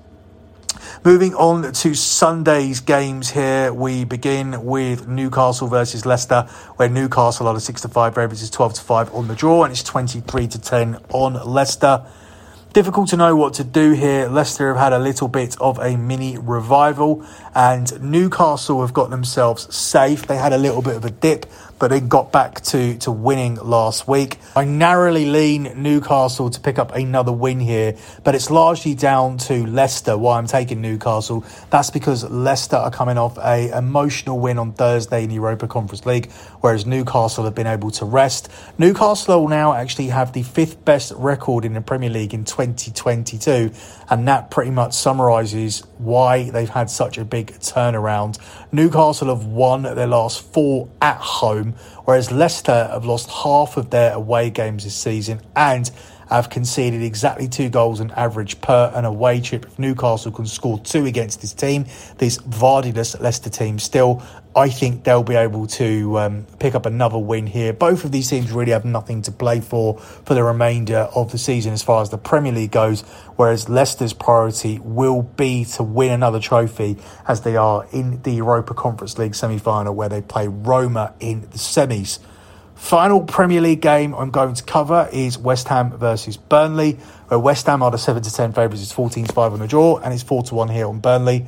Moving 1.03 1.35
on 1.35 1.71
to 1.71 1.93
Sunday's 1.93 2.79
games 2.79 3.29
here, 3.29 3.71
we 3.71 4.03
begin 4.03 4.65
with 4.65 5.07
Newcastle 5.07 5.67
versus 5.67 6.05
Leicester, 6.05 6.43
where 6.75 6.89
Newcastle 6.89 7.47
are 7.47 7.53
the 7.53 7.59
6 7.59 7.81
to 7.81 7.87
5 7.87 8.15
favourites, 8.15 8.41
is 8.41 8.49
12 8.49 8.73
to 8.75 8.81
5 8.81 9.13
on 9.13 9.27
the 9.27 9.35
draw, 9.35 9.63
and 9.63 9.71
it's 9.71 9.83
23 9.83 10.47
to 10.47 10.59
10 10.59 10.97
on 11.09 11.33
Leicester. 11.45 12.05
Difficult 12.73 13.09
to 13.09 13.17
know 13.17 13.35
what 13.35 13.53
to 13.55 13.63
do 13.63 13.93
here. 13.93 14.27
Leicester 14.27 14.67
have 14.67 14.77
had 14.77 14.93
a 14.93 14.99
little 14.99 15.27
bit 15.27 15.59
of 15.59 15.79
a 15.79 15.97
mini 15.97 16.37
revival, 16.37 17.25
and 17.55 17.99
Newcastle 18.03 18.81
have 18.81 18.93
got 18.93 19.09
themselves 19.09 19.73
safe. 19.75 20.27
They 20.27 20.37
had 20.37 20.53
a 20.53 20.57
little 20.57 20.81
bit 20.81 20.95
of 20.95 21.05
a 21.05 21.09
dip, 21.09 21.47
but 21.79 21.91
it 21.91 22.09
got 22.09 22.31
back 22.31 22.61
to, 22.61 22.97
to 22.99 23.11
winning 23.11 23.55
last 23.55 24.07
week. 24.07 24.37
I 24.55 24.65
narrowly 24.65 25.25
lean 25.25 25.71
Newcastle 25.75 26.49
to 26.49 26.59
pick 26.59 26.79
up 26.79 26.93
another 26.95 27.31
win 27.31 27.59
here, 27.59 27.95
but 28.23 28.35
it's 28.35 28.49
largely 28.49 28.95
down 28.95 29.37
to 29.39 29.65
Leicester 29.65 30.17
why 30.17 30.37
I'm 30.37 30.47
taking 30.47 30.81
Newcastle. 30.81 31.45
That's 31.69 31.89
because 31.89 32.23
Leicester 32.29 32.77
are 32.77 32.91
coming 32.91 33.17
off 33.17 33.37
a 33.37 33.69
emotional 33.77 34.39
win 34.39 34.57
on 34.57 34.73
Thursday 34.73 35.23
in 35.23 35.29
the 35.29 35.35
Europa 35.35 35.67
Conference 35.67 36.05
League, 36.05 36.31
whereas 36.61 36.85
Newcastle 36.85 37.43
have 37.45 37.55
been 37.55 37.67
able 37.67 37.91
to 37.91 38.05
rest. 38.05 38.49
Newcastle 38.77 39.41
will 39.41 39.47
now 39.47 39.73
actually 39.73 40.07
have 40.07 40.33
the 40.33 40.43
fifth 40.43 40.83
best 40.83 41.11
record 41.15 41.65
in 41.65 41.73
the 41.73 41.81
Premier 41.81 42.09
League 42.09 42.33
in 42.33 42.45
2022, 42.45 43.71
and 44.09 44.27
that 44.27 44.49
pretty 44.51 44.71
much 44.71 44.93
summarises 44.93 45.83
why 45.97 46.49
they've 46.49 46.69
had 46.69 46.89
such 46.89 47.17
a 47.17 47.25
big 47.25 47.51
turnaround. 47.59 48.39
Newcastle 48.71 49.29
have 49.29 49.45
won 49.45 49.83
their 49.83 50.07
last 50.07 50.41
four 50.53 50.89
at 51.01 51.17
home, 51.17 51.66
whereas 52.05 52.31
Leicester 52.31 52.89
have 52.91 53.05
lost 53.05 53.29
half 53.29 53.77
of 53.77 53.89
their 53.89 54.13
away 54.13 54.49
games 54.49 54.83
this 54.83 54.95
season 54.95 55.41
and 55.55 55.91
have 56.29 56.49
conceded 56.49 57.01
exactly 57.01 57.47
two 57.47 57.69
goals 57.69 58.01
on 58.01 58.11
average 58.11 58.59
per 58.61 58.91
an 58.93 59.05
away 59.05 59.39
trip. 59.39 59.65
If 59.65 59.79
Newcastle 59.79 60.31
can 60.31 60.45
score 60.45 60.79
two 60.79 61.05
against 61.05 61.41
this 61.41 61.53
team, 61.53 61.85
this 62.17 62.37
Vardyless 62.39 63.19
Leicester 63.19 63.49
team, 63.49 63.79
still, 63.79 64.21
I 64.57 64.69
think 64.69 65.03
they'll 65.03 65.21
be 65.21 65.35
able 65.35 65.67
to 65.67 66.17
um, 66.17 66.47
pick 66.57 66.73
up 66.73 66.87
another 66.87 67.19
win 67.19 67.45
here. 67.45 67.73
Both 67.73 68.05
of 68.05 68.11
these 68.11 68.27
teams 68.27 68.51
really 68.51 68.71
have 68.71 68.85
nothing 68.85 69.21
to 69.21 69.31
play 69.31 69.61
for 69.61 69.99
for 69.99 70.33
the 70.33 70.43
remainder 70.43 71.07
of 71.13 71.31
the 71.31 71.37
season 71.37 71.73
as 71.73 71.83
far 71.83 72.01
as 72.01 72.09
the 72.09 72.17
Premier 72.17 72.51
League 72.51 72.71
goes, 72.71 73.01
whereas 73.35 73.69
Leicester's 73.69 74.13
priority 74.13 74.79
will 74.79 75.21
be 75.21 75.63
to 75.75 75.83
win 75.83 76.11
another 76.11 76.39
trophy 76.39 76.97
as 77.27 77.41
they 77.41 77.55
are 77.55 77.85
in 77.91 78.23
the 78.23 78.31
Europa 78.31 78.73
Conference 78.73 79.19
League 79.19 79.35
semi 79.35 79.59
final 79.59 79.93
where 79.93 80.09
they 80.09 80.21
play 80.23 80.47
Roma 80.47 81.13
in 81.19 81.41
the 81.41 81.59
semis. 81.59 82.17
Final 82.73 83.25
Premier 83.25 83.61
League 83.61 83.81
game 83.81 84.15
I'm 84.15 84.31
going 84.31 84.55
to 84.55 84.63
cover 84.63 85.07
is 85.13 85.37
West 85.37 85.67
Ham 85.67 85.95
versus 85.95 86.35
Burnley, 86.35 86.93
where 87.27 87.39
West 87.39 87.67
Ham 87.67 87.83
are 87.83 87.91
the 87.91 87.97
7 87.99 88.23
to 88.23 88.33
10 88.33 88.53
favourites. 88.53 88.81
It's 88.81 88.91
14 88.91 89.25
to 89.25 89.33
5 89.33 89.53
on 89.53 89.59
the 89.59 89.67
draw, 89.67 89.97
and 89.97 90.11
it's 90.15 90.23
4 90.23 90.41
to 90.43 90.55
1 90.55 90.69
here 90.69 90.87
on 90.87 90.99
Burnley. 90.99 91.45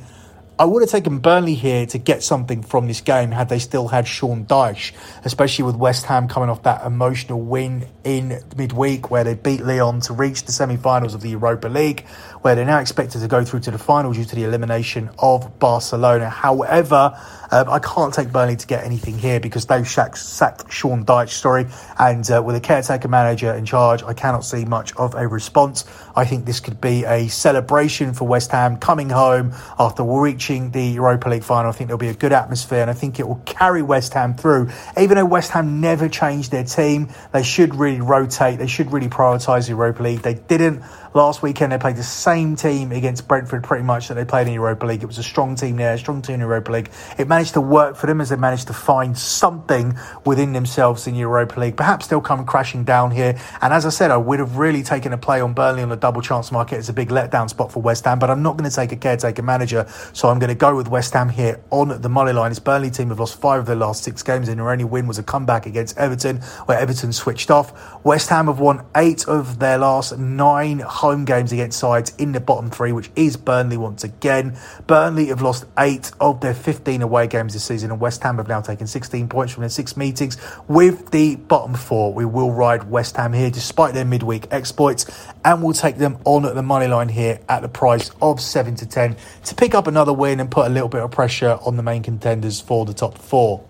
I 0.60 0.64
would 0.64 0.82
have 0.82 0.90
taken 0.90 1.20
Burnley 1.20 1.54
here 1.54 1.86
to 1.86 1.96
get 1.96 2.22
something 2.22 2.62
from 2.62 2.86
this 2.86 3.00
game 3.00 3.30
had 3.30 3.48
they 3.48 3.58
still 3.58 3.88
had 3.88 4.06
Sean 4.06 4.44
Dyche, 4.44 4.92
especially 5.24 5.64
with 5.64 5.74
West 5.74 6.04
Ham 6.04 6.28
coming 6.28 6.50
off 6.50 6.64
that 6.64 6.84
emotional 6.84 7.40
win 7.40 7.86
in 8.04 8.42
midweek 8.58 9.10
where 9.10 9.24
they 9.24 9.32
beat 9.32 9.62
Lyon 9.62 10.02
to 10.02 10.12
reach 10.12 10.44
the 10.44 10.52
semi 10.52 10.76
finals 10.76 11.14
of 11.14 11.22
the 11.22 11.30
Europa 11.30 11.68
League, 11.68 12.04
where 12.42 12.54
they're 12.54 12.64
now 12.64 12.78
expected 12.78 13.20
to 13.20 13.28
go 13.28 13.44
through 13.44 13.60
to 13.60 13.70
the 13.70 13.78
final 13.78 14.12
due 14.12 14.24
to 14.24 14.34
the 14.34 14.44
elimination 14.44 15.10
of 15.18 15.58
Barcelona. 15.58 16.28
However, 16.28 17.18
um, 17.50 17.68
I 17.68 17.80
can't 17.80 18.14
take 18.14 18.30
Burnley 18.30 18.56
to 18.56 18.66
get 18.66 18.84
anything 18.84 19.18
here 19.18 19.40
because 19.40 19.66
they've 19.66 19.86
sacked 19.86 20.72
Sean 20.72 21.04
Dyche, 21.04 21.30
sorry, 21.30 21.66
and 21.98 22.28
uh, 22.30 22.42
with 22.44 22.56
a 22.56 22.60
caretaker 22.60 23.08
manager 23.08 23.52
in 23.52 23.64
charge, 23.64 24.02
I 24.02 24.14
cannot 24.14 24.44
see 24.44 24.64
much 24.64 24.94
of 24.96 25.14
a 25.14 25.26
response. 25.26 25.84
I 26.14 26.24
think 26.24 26.44
this 26.44 26.60
could 26.60 26.80
be 26.80 27.04
a 27.04 27.28
celebration 27.28 28.14
for 28.14 28.26
West 28.26 28.52
Ham 28.52 28.76
coming 28.76 29.10
home 29.10 29.52
after 29.78 30.04
reaching 30.04 30.70
the 30.70 30.84
Europa 30.84 31.28
League 31.28 31.44
final. 31.44 31.70
I 31.70 31.72
think 31.72 31.88
there'll 31.88 31.98
be 31.98 32.08
a 32.08 32.14
good 32.14 32.32
atmosphere 32.32 32.82
and 32.82 32.90
I 32.90 32.94
think 32.94 33.18
it 33.18 33.26
will 33.26 33.42
carry 33.46 33.82
West 33.82 34.14
Ham 34.14 34.34
through. 34.34 34.70
Even 34.98 35.16
though 35.16 35.24
West 35.24 35.50
Ham 35.50 35.80
never 35.80 36.08
changed 36.08 36.50
their 36.50 36.64
team, 36.64 37.08
they 37.32 37.42
should 37.42 37.74
really 37.74 38.00
rotate, 38.00 38.58
they 38.58 38.66
should 38.66 38.92
really 38.92 39.08
prioritise 39.08 39.68
Europa 39.68 40.02
League. 40.02 40.20
They 40.20 40.34
didn't 40.34 40.82
Last 41.12 41.42
weekend, 41.42 41.72
they 41.72 41.78
played 41.78 41.96
the 41.96 42.04
same 42.04 42.54
team 42.54 42.92
against 42.92 43.26
Brentford 43.26 43.64
pretty 43.64 43.82
much 43.82 44.06
that 44.06 44.14
they 44.14 44.24
played 44.24 44.46
in 44.46 44.52
Europa 44.52 44.86
League. 44.86 45.02
It 45.02 45.06
was 45.06 45.18
a 45.18 45.24
strong 45.24 45.56
team 45.56 45.74
there, 45.74 45.94
a 45.94 45.98
strong 45.98 46.22
team 46.22 46.34
in 46.34 46.40
Europa 46.42 46.70
League. 46.70 46.90
It 47.18 47.26
managed 47.26 47.54
to 47.54 47.60
work 47.60 47.96
for 47.96 48.06
them 48.06 48.20
as 48.20 48.28
they 48.28 48.36
managed 48.36 48.68
to 48.68 48.72
find 48.72 49.18
something 49.18 49.98
within 50.24 50.52
themselves 50.52 51.08
in 51.08 51.16
Europa 51.16 51.58
League. 51.58 51.76
Perhaps 51.76 52.06
they'll 52.06 52.20
come 52.20 52.46
crashing 52.46 52.84
down 52.84 53.10
here. 53.10 53.36
And 53.60 53.72
as 53.72 53.86
I 53.86 53.88
said, 53.88 54.12
I 54.12 54.18
would 54.18 54.38
have 54.38 54.56
really 54.56 54.84
taken 54.84 55.12
a 55.12 55.18
play 55.18 55.40
on 55.40 55.52
Burnley 55.52 55.82
on 55.82 55.88
the 55.88 55.96
double 55.96 56.22
chance 56.22 56.52
market. 56.52 56.78
It's 56.78 56.90
a 56.90 56.92
big 56.92 57.08
letdown 57.08 57.50
spot 57.50 57.72
for 57.72 57.82
West 57.82 58.04
Ham, 58.04 58.20
but 58.20 58.30
I'm 58.30 58.44
not 58.44 58.56
going 58.56 58.70
to 58.70 58.76
take 58.76 58.92
a 58.92 58.96
caretaker 58.96 59.42
manager. 59.42 59.88
So 60.12 60.28
I'm 60.28 60.38
going 60.38 60.48
to 60.50 60.54
go 60.54 60.76
with 60.76 60.86
West 60.86 61.12
Ham 61.14 61.28
here 61.28 61.60
on 61.70 62.00
the 62.00 62.08
money 62.08 62.32
line. 62.32 62.52
This 62.52 62.60
Burnley 62.60 62.90
team 62.90 63.08
have 63.08 63.18
lost 63.18 63.40
five 63.40 63.58
of 63.58 63.66
their 63.66 63.74
last 63.74 64.04
six 64.04 64.22
games, 64.22 64.48
and 64.48 64.60
their 64.60 64.70
only 64.70 64.84
win 64.84 65.08
was 65.08 65.18
a 65.18 65.24
comeback 65.24 65.66
against 65.66 65.98
Everton, 65.98 66.36
where 66.66 66.78
Everton 66.78 67.12
switched 67.12 67.50
off. 67.50 68.04
West 68.04 68.28
Ham 68.28 68.46
have 68.46 68.60
won 68.60 68.86
eight 68.94 69.26
of 69.26 69.58
their 69.58 69.76
last 69.76 70.16
nine 70.16 70.78
home 71.00 71.24
games 71.24 71.50
against 71.50 71.78
sides 71.78 72.12
in 72.18 72.32
the 72.32 72.40
bottom 72.40 72.68
three, 72.68 72.92
which 72.92 73.10
is 73.16 73.34
Burnley 73.34 73.78
once 73.78 74.04
again. 74.04 74.54
Burnley 74.86 75.28
have 75.28 75.40
lost 75.40 75.64
eight 75.78 76.12
of 76.20 76.42
their 76.42 76.52
15 76.52 77.00
away 77.00 77.26
games 77.26 77.54
this 77.54 77.64
season, 77.64 77.90
and 77.90 77.98
West 77.98 78.22
Ham 78.22 78.36
have 78.36 78.48
now 78.48 78.60
taken 78.60 78.86
16 78.86 79.26
points 79.26 79.54
from 79.54 79.62
their 79.62 79.70
six 79.70 79.96
meetings 79.96 80.36
with 80.68 81.10
the 81.10 81.36
bottom 81.36 81.74
four. 81.74 82.12
We 82.12 82.26
will 82.26 82.52
ride 82.52 82.90
West 82.90 83.16
Ham 83.16 83.32
here 83.32 83.50
despite 83.50 83.94
their 83.94 84.04
midweek 84.04 84.48
exploits, 84.50 85.06
and 85.42 85.62
we'll 85.62 85.72
take 85.72 85.96
them 85.96 86.18
on 86.26 86.44
at 86.44 86.54
the 86.54 86.62
money 86.62 86.86
line 86.86 87.08
here 87.08 87.40
at 87.48 87.62
the 87.62 87.68
price 87.70 88.10
of 88.20 88.38
7 88.38 88.74
to 88.76 88.86
10 88.86 89.16
to 89.46 89.54
pick 89.54 89.74
up 89.74 89.86
another 89.86 90.12
win 90.12 90.38
and 90.38 90.50
put 90.50 90.66
a 90.66 90.70
little 90.70 90.90
bit 90.90 91.00
of 91.00 91.10
pressure 91.10 91.58
on 91.64 91.78
the 91.78 91.82
main 91.82 92.02
contenders 92.02 92.60
for 92.60 92.84
the 92.84 92.92
top 92.92 93.16
four. 93.16 93.64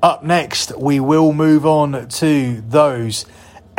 Up 0.00 0.22
next, 0.22 0.78
we 0.78 1.00
will 1.00 1.32
move 1.32 1.66
on 1.66 2.06
to 2.06 2.60
those 2.60 3.26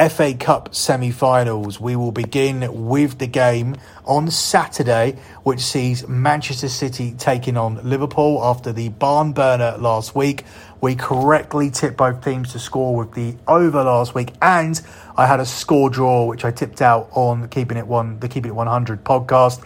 FA 0.08 0.34
Cup 0.34 0.74
semi 0.74 1.12
finals. 1.12 1.77
We 1.77 1.98
will 1.98 2.13
begin 2.13 2.88
with 2.88 3.18
the 3.18 3.27
game 3.27 3.75
on 4.06 4.32
Saturday, 4.32 5.18
which 5.44 5.60
sees 5.60 6.08
Manchester 6.08 6.70
City 6.70 7.12
taking 7.18 7.58
on 7.58 7.82
Liverpool 7.84 8.39
after 8.41 8.72
the 8.72 8.88
barn 8.88 9.34
burner 9.34 9.75
last 9.77 10.15
week. 10.15 10.46
We 10.79 10.96
correctly 10.96 11.70
tipped 11.70 11.98
both 11.98 12.24
teams 12.24 12.53
to 12.53 12.60
score 12.60 12.96
with 12.96 13.12
the 13.12 13.36
over 13.46 13.84
last 13.84 14.15
week, 14.15 14.32
and 14.41 14.79
I 15.18 15.25
had 15.25 15.41
a 15.41 15.46
score 15.46 15.89
draw, 15.89 16.25
which 16.25 16.46
I 16.46 16.51
tipped 16.51 16.82
out 16.82 17.10
on 17.12 17.50
Keeping 17.50 17.75
It 17.75 17.86
One, 17.86 18.22
the 18.22 18.29
Keeping 18.29 18.51
It 18.51 18.56
100 18.56 19.03
podcast. 19.03 19.62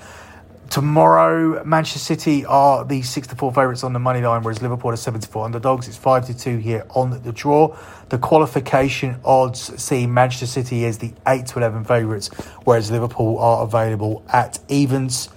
Tomorrow, 0.74 1.63
Manchester 1.65 2.00
City 2.00 2.48
are 2.48 2.84
the 2.84 3.03
6 3.03 3.27
to 3.27 3.36
4 3.36 3.53
favourites 3.53 3.84
on 3.84 3.94
the 3.94 4.00
money 4.00 4.22
line, 4.22 4.42
whereas 4.42 4.60
Liverpool 4.60 4.89
are 4.89 4.96
7 4.96 5.22
to 5.22 5.27
4 5.27 5.46
underdogs. 5.46 5.88
It's 5.88 5.98
5 5.98 6.25
to 6.25 6.34
2 6.36 6.58
here 6.58 6.84
on 6.96 7.22
the 7.22 7.32
draw. 7.32 7.77
The 8.10 8.18
qualification 8.18 9.18
odds 9.24 9.80
see 9.80 10.08
Manchester 10.08 10.48
City 10.48 10.84
as 10.86 10.98
the 10.98 11.13
8 11.27 11.46
to 11.46 11.60
11 11.60 11.84
favourites, 11.84 12.30
whereas 12.63 12.89
Liverpool 12.89 13.38
are 13.38 13.63
available 13.63 14.24
at 14.34 14.58
evens. 14.68 15.30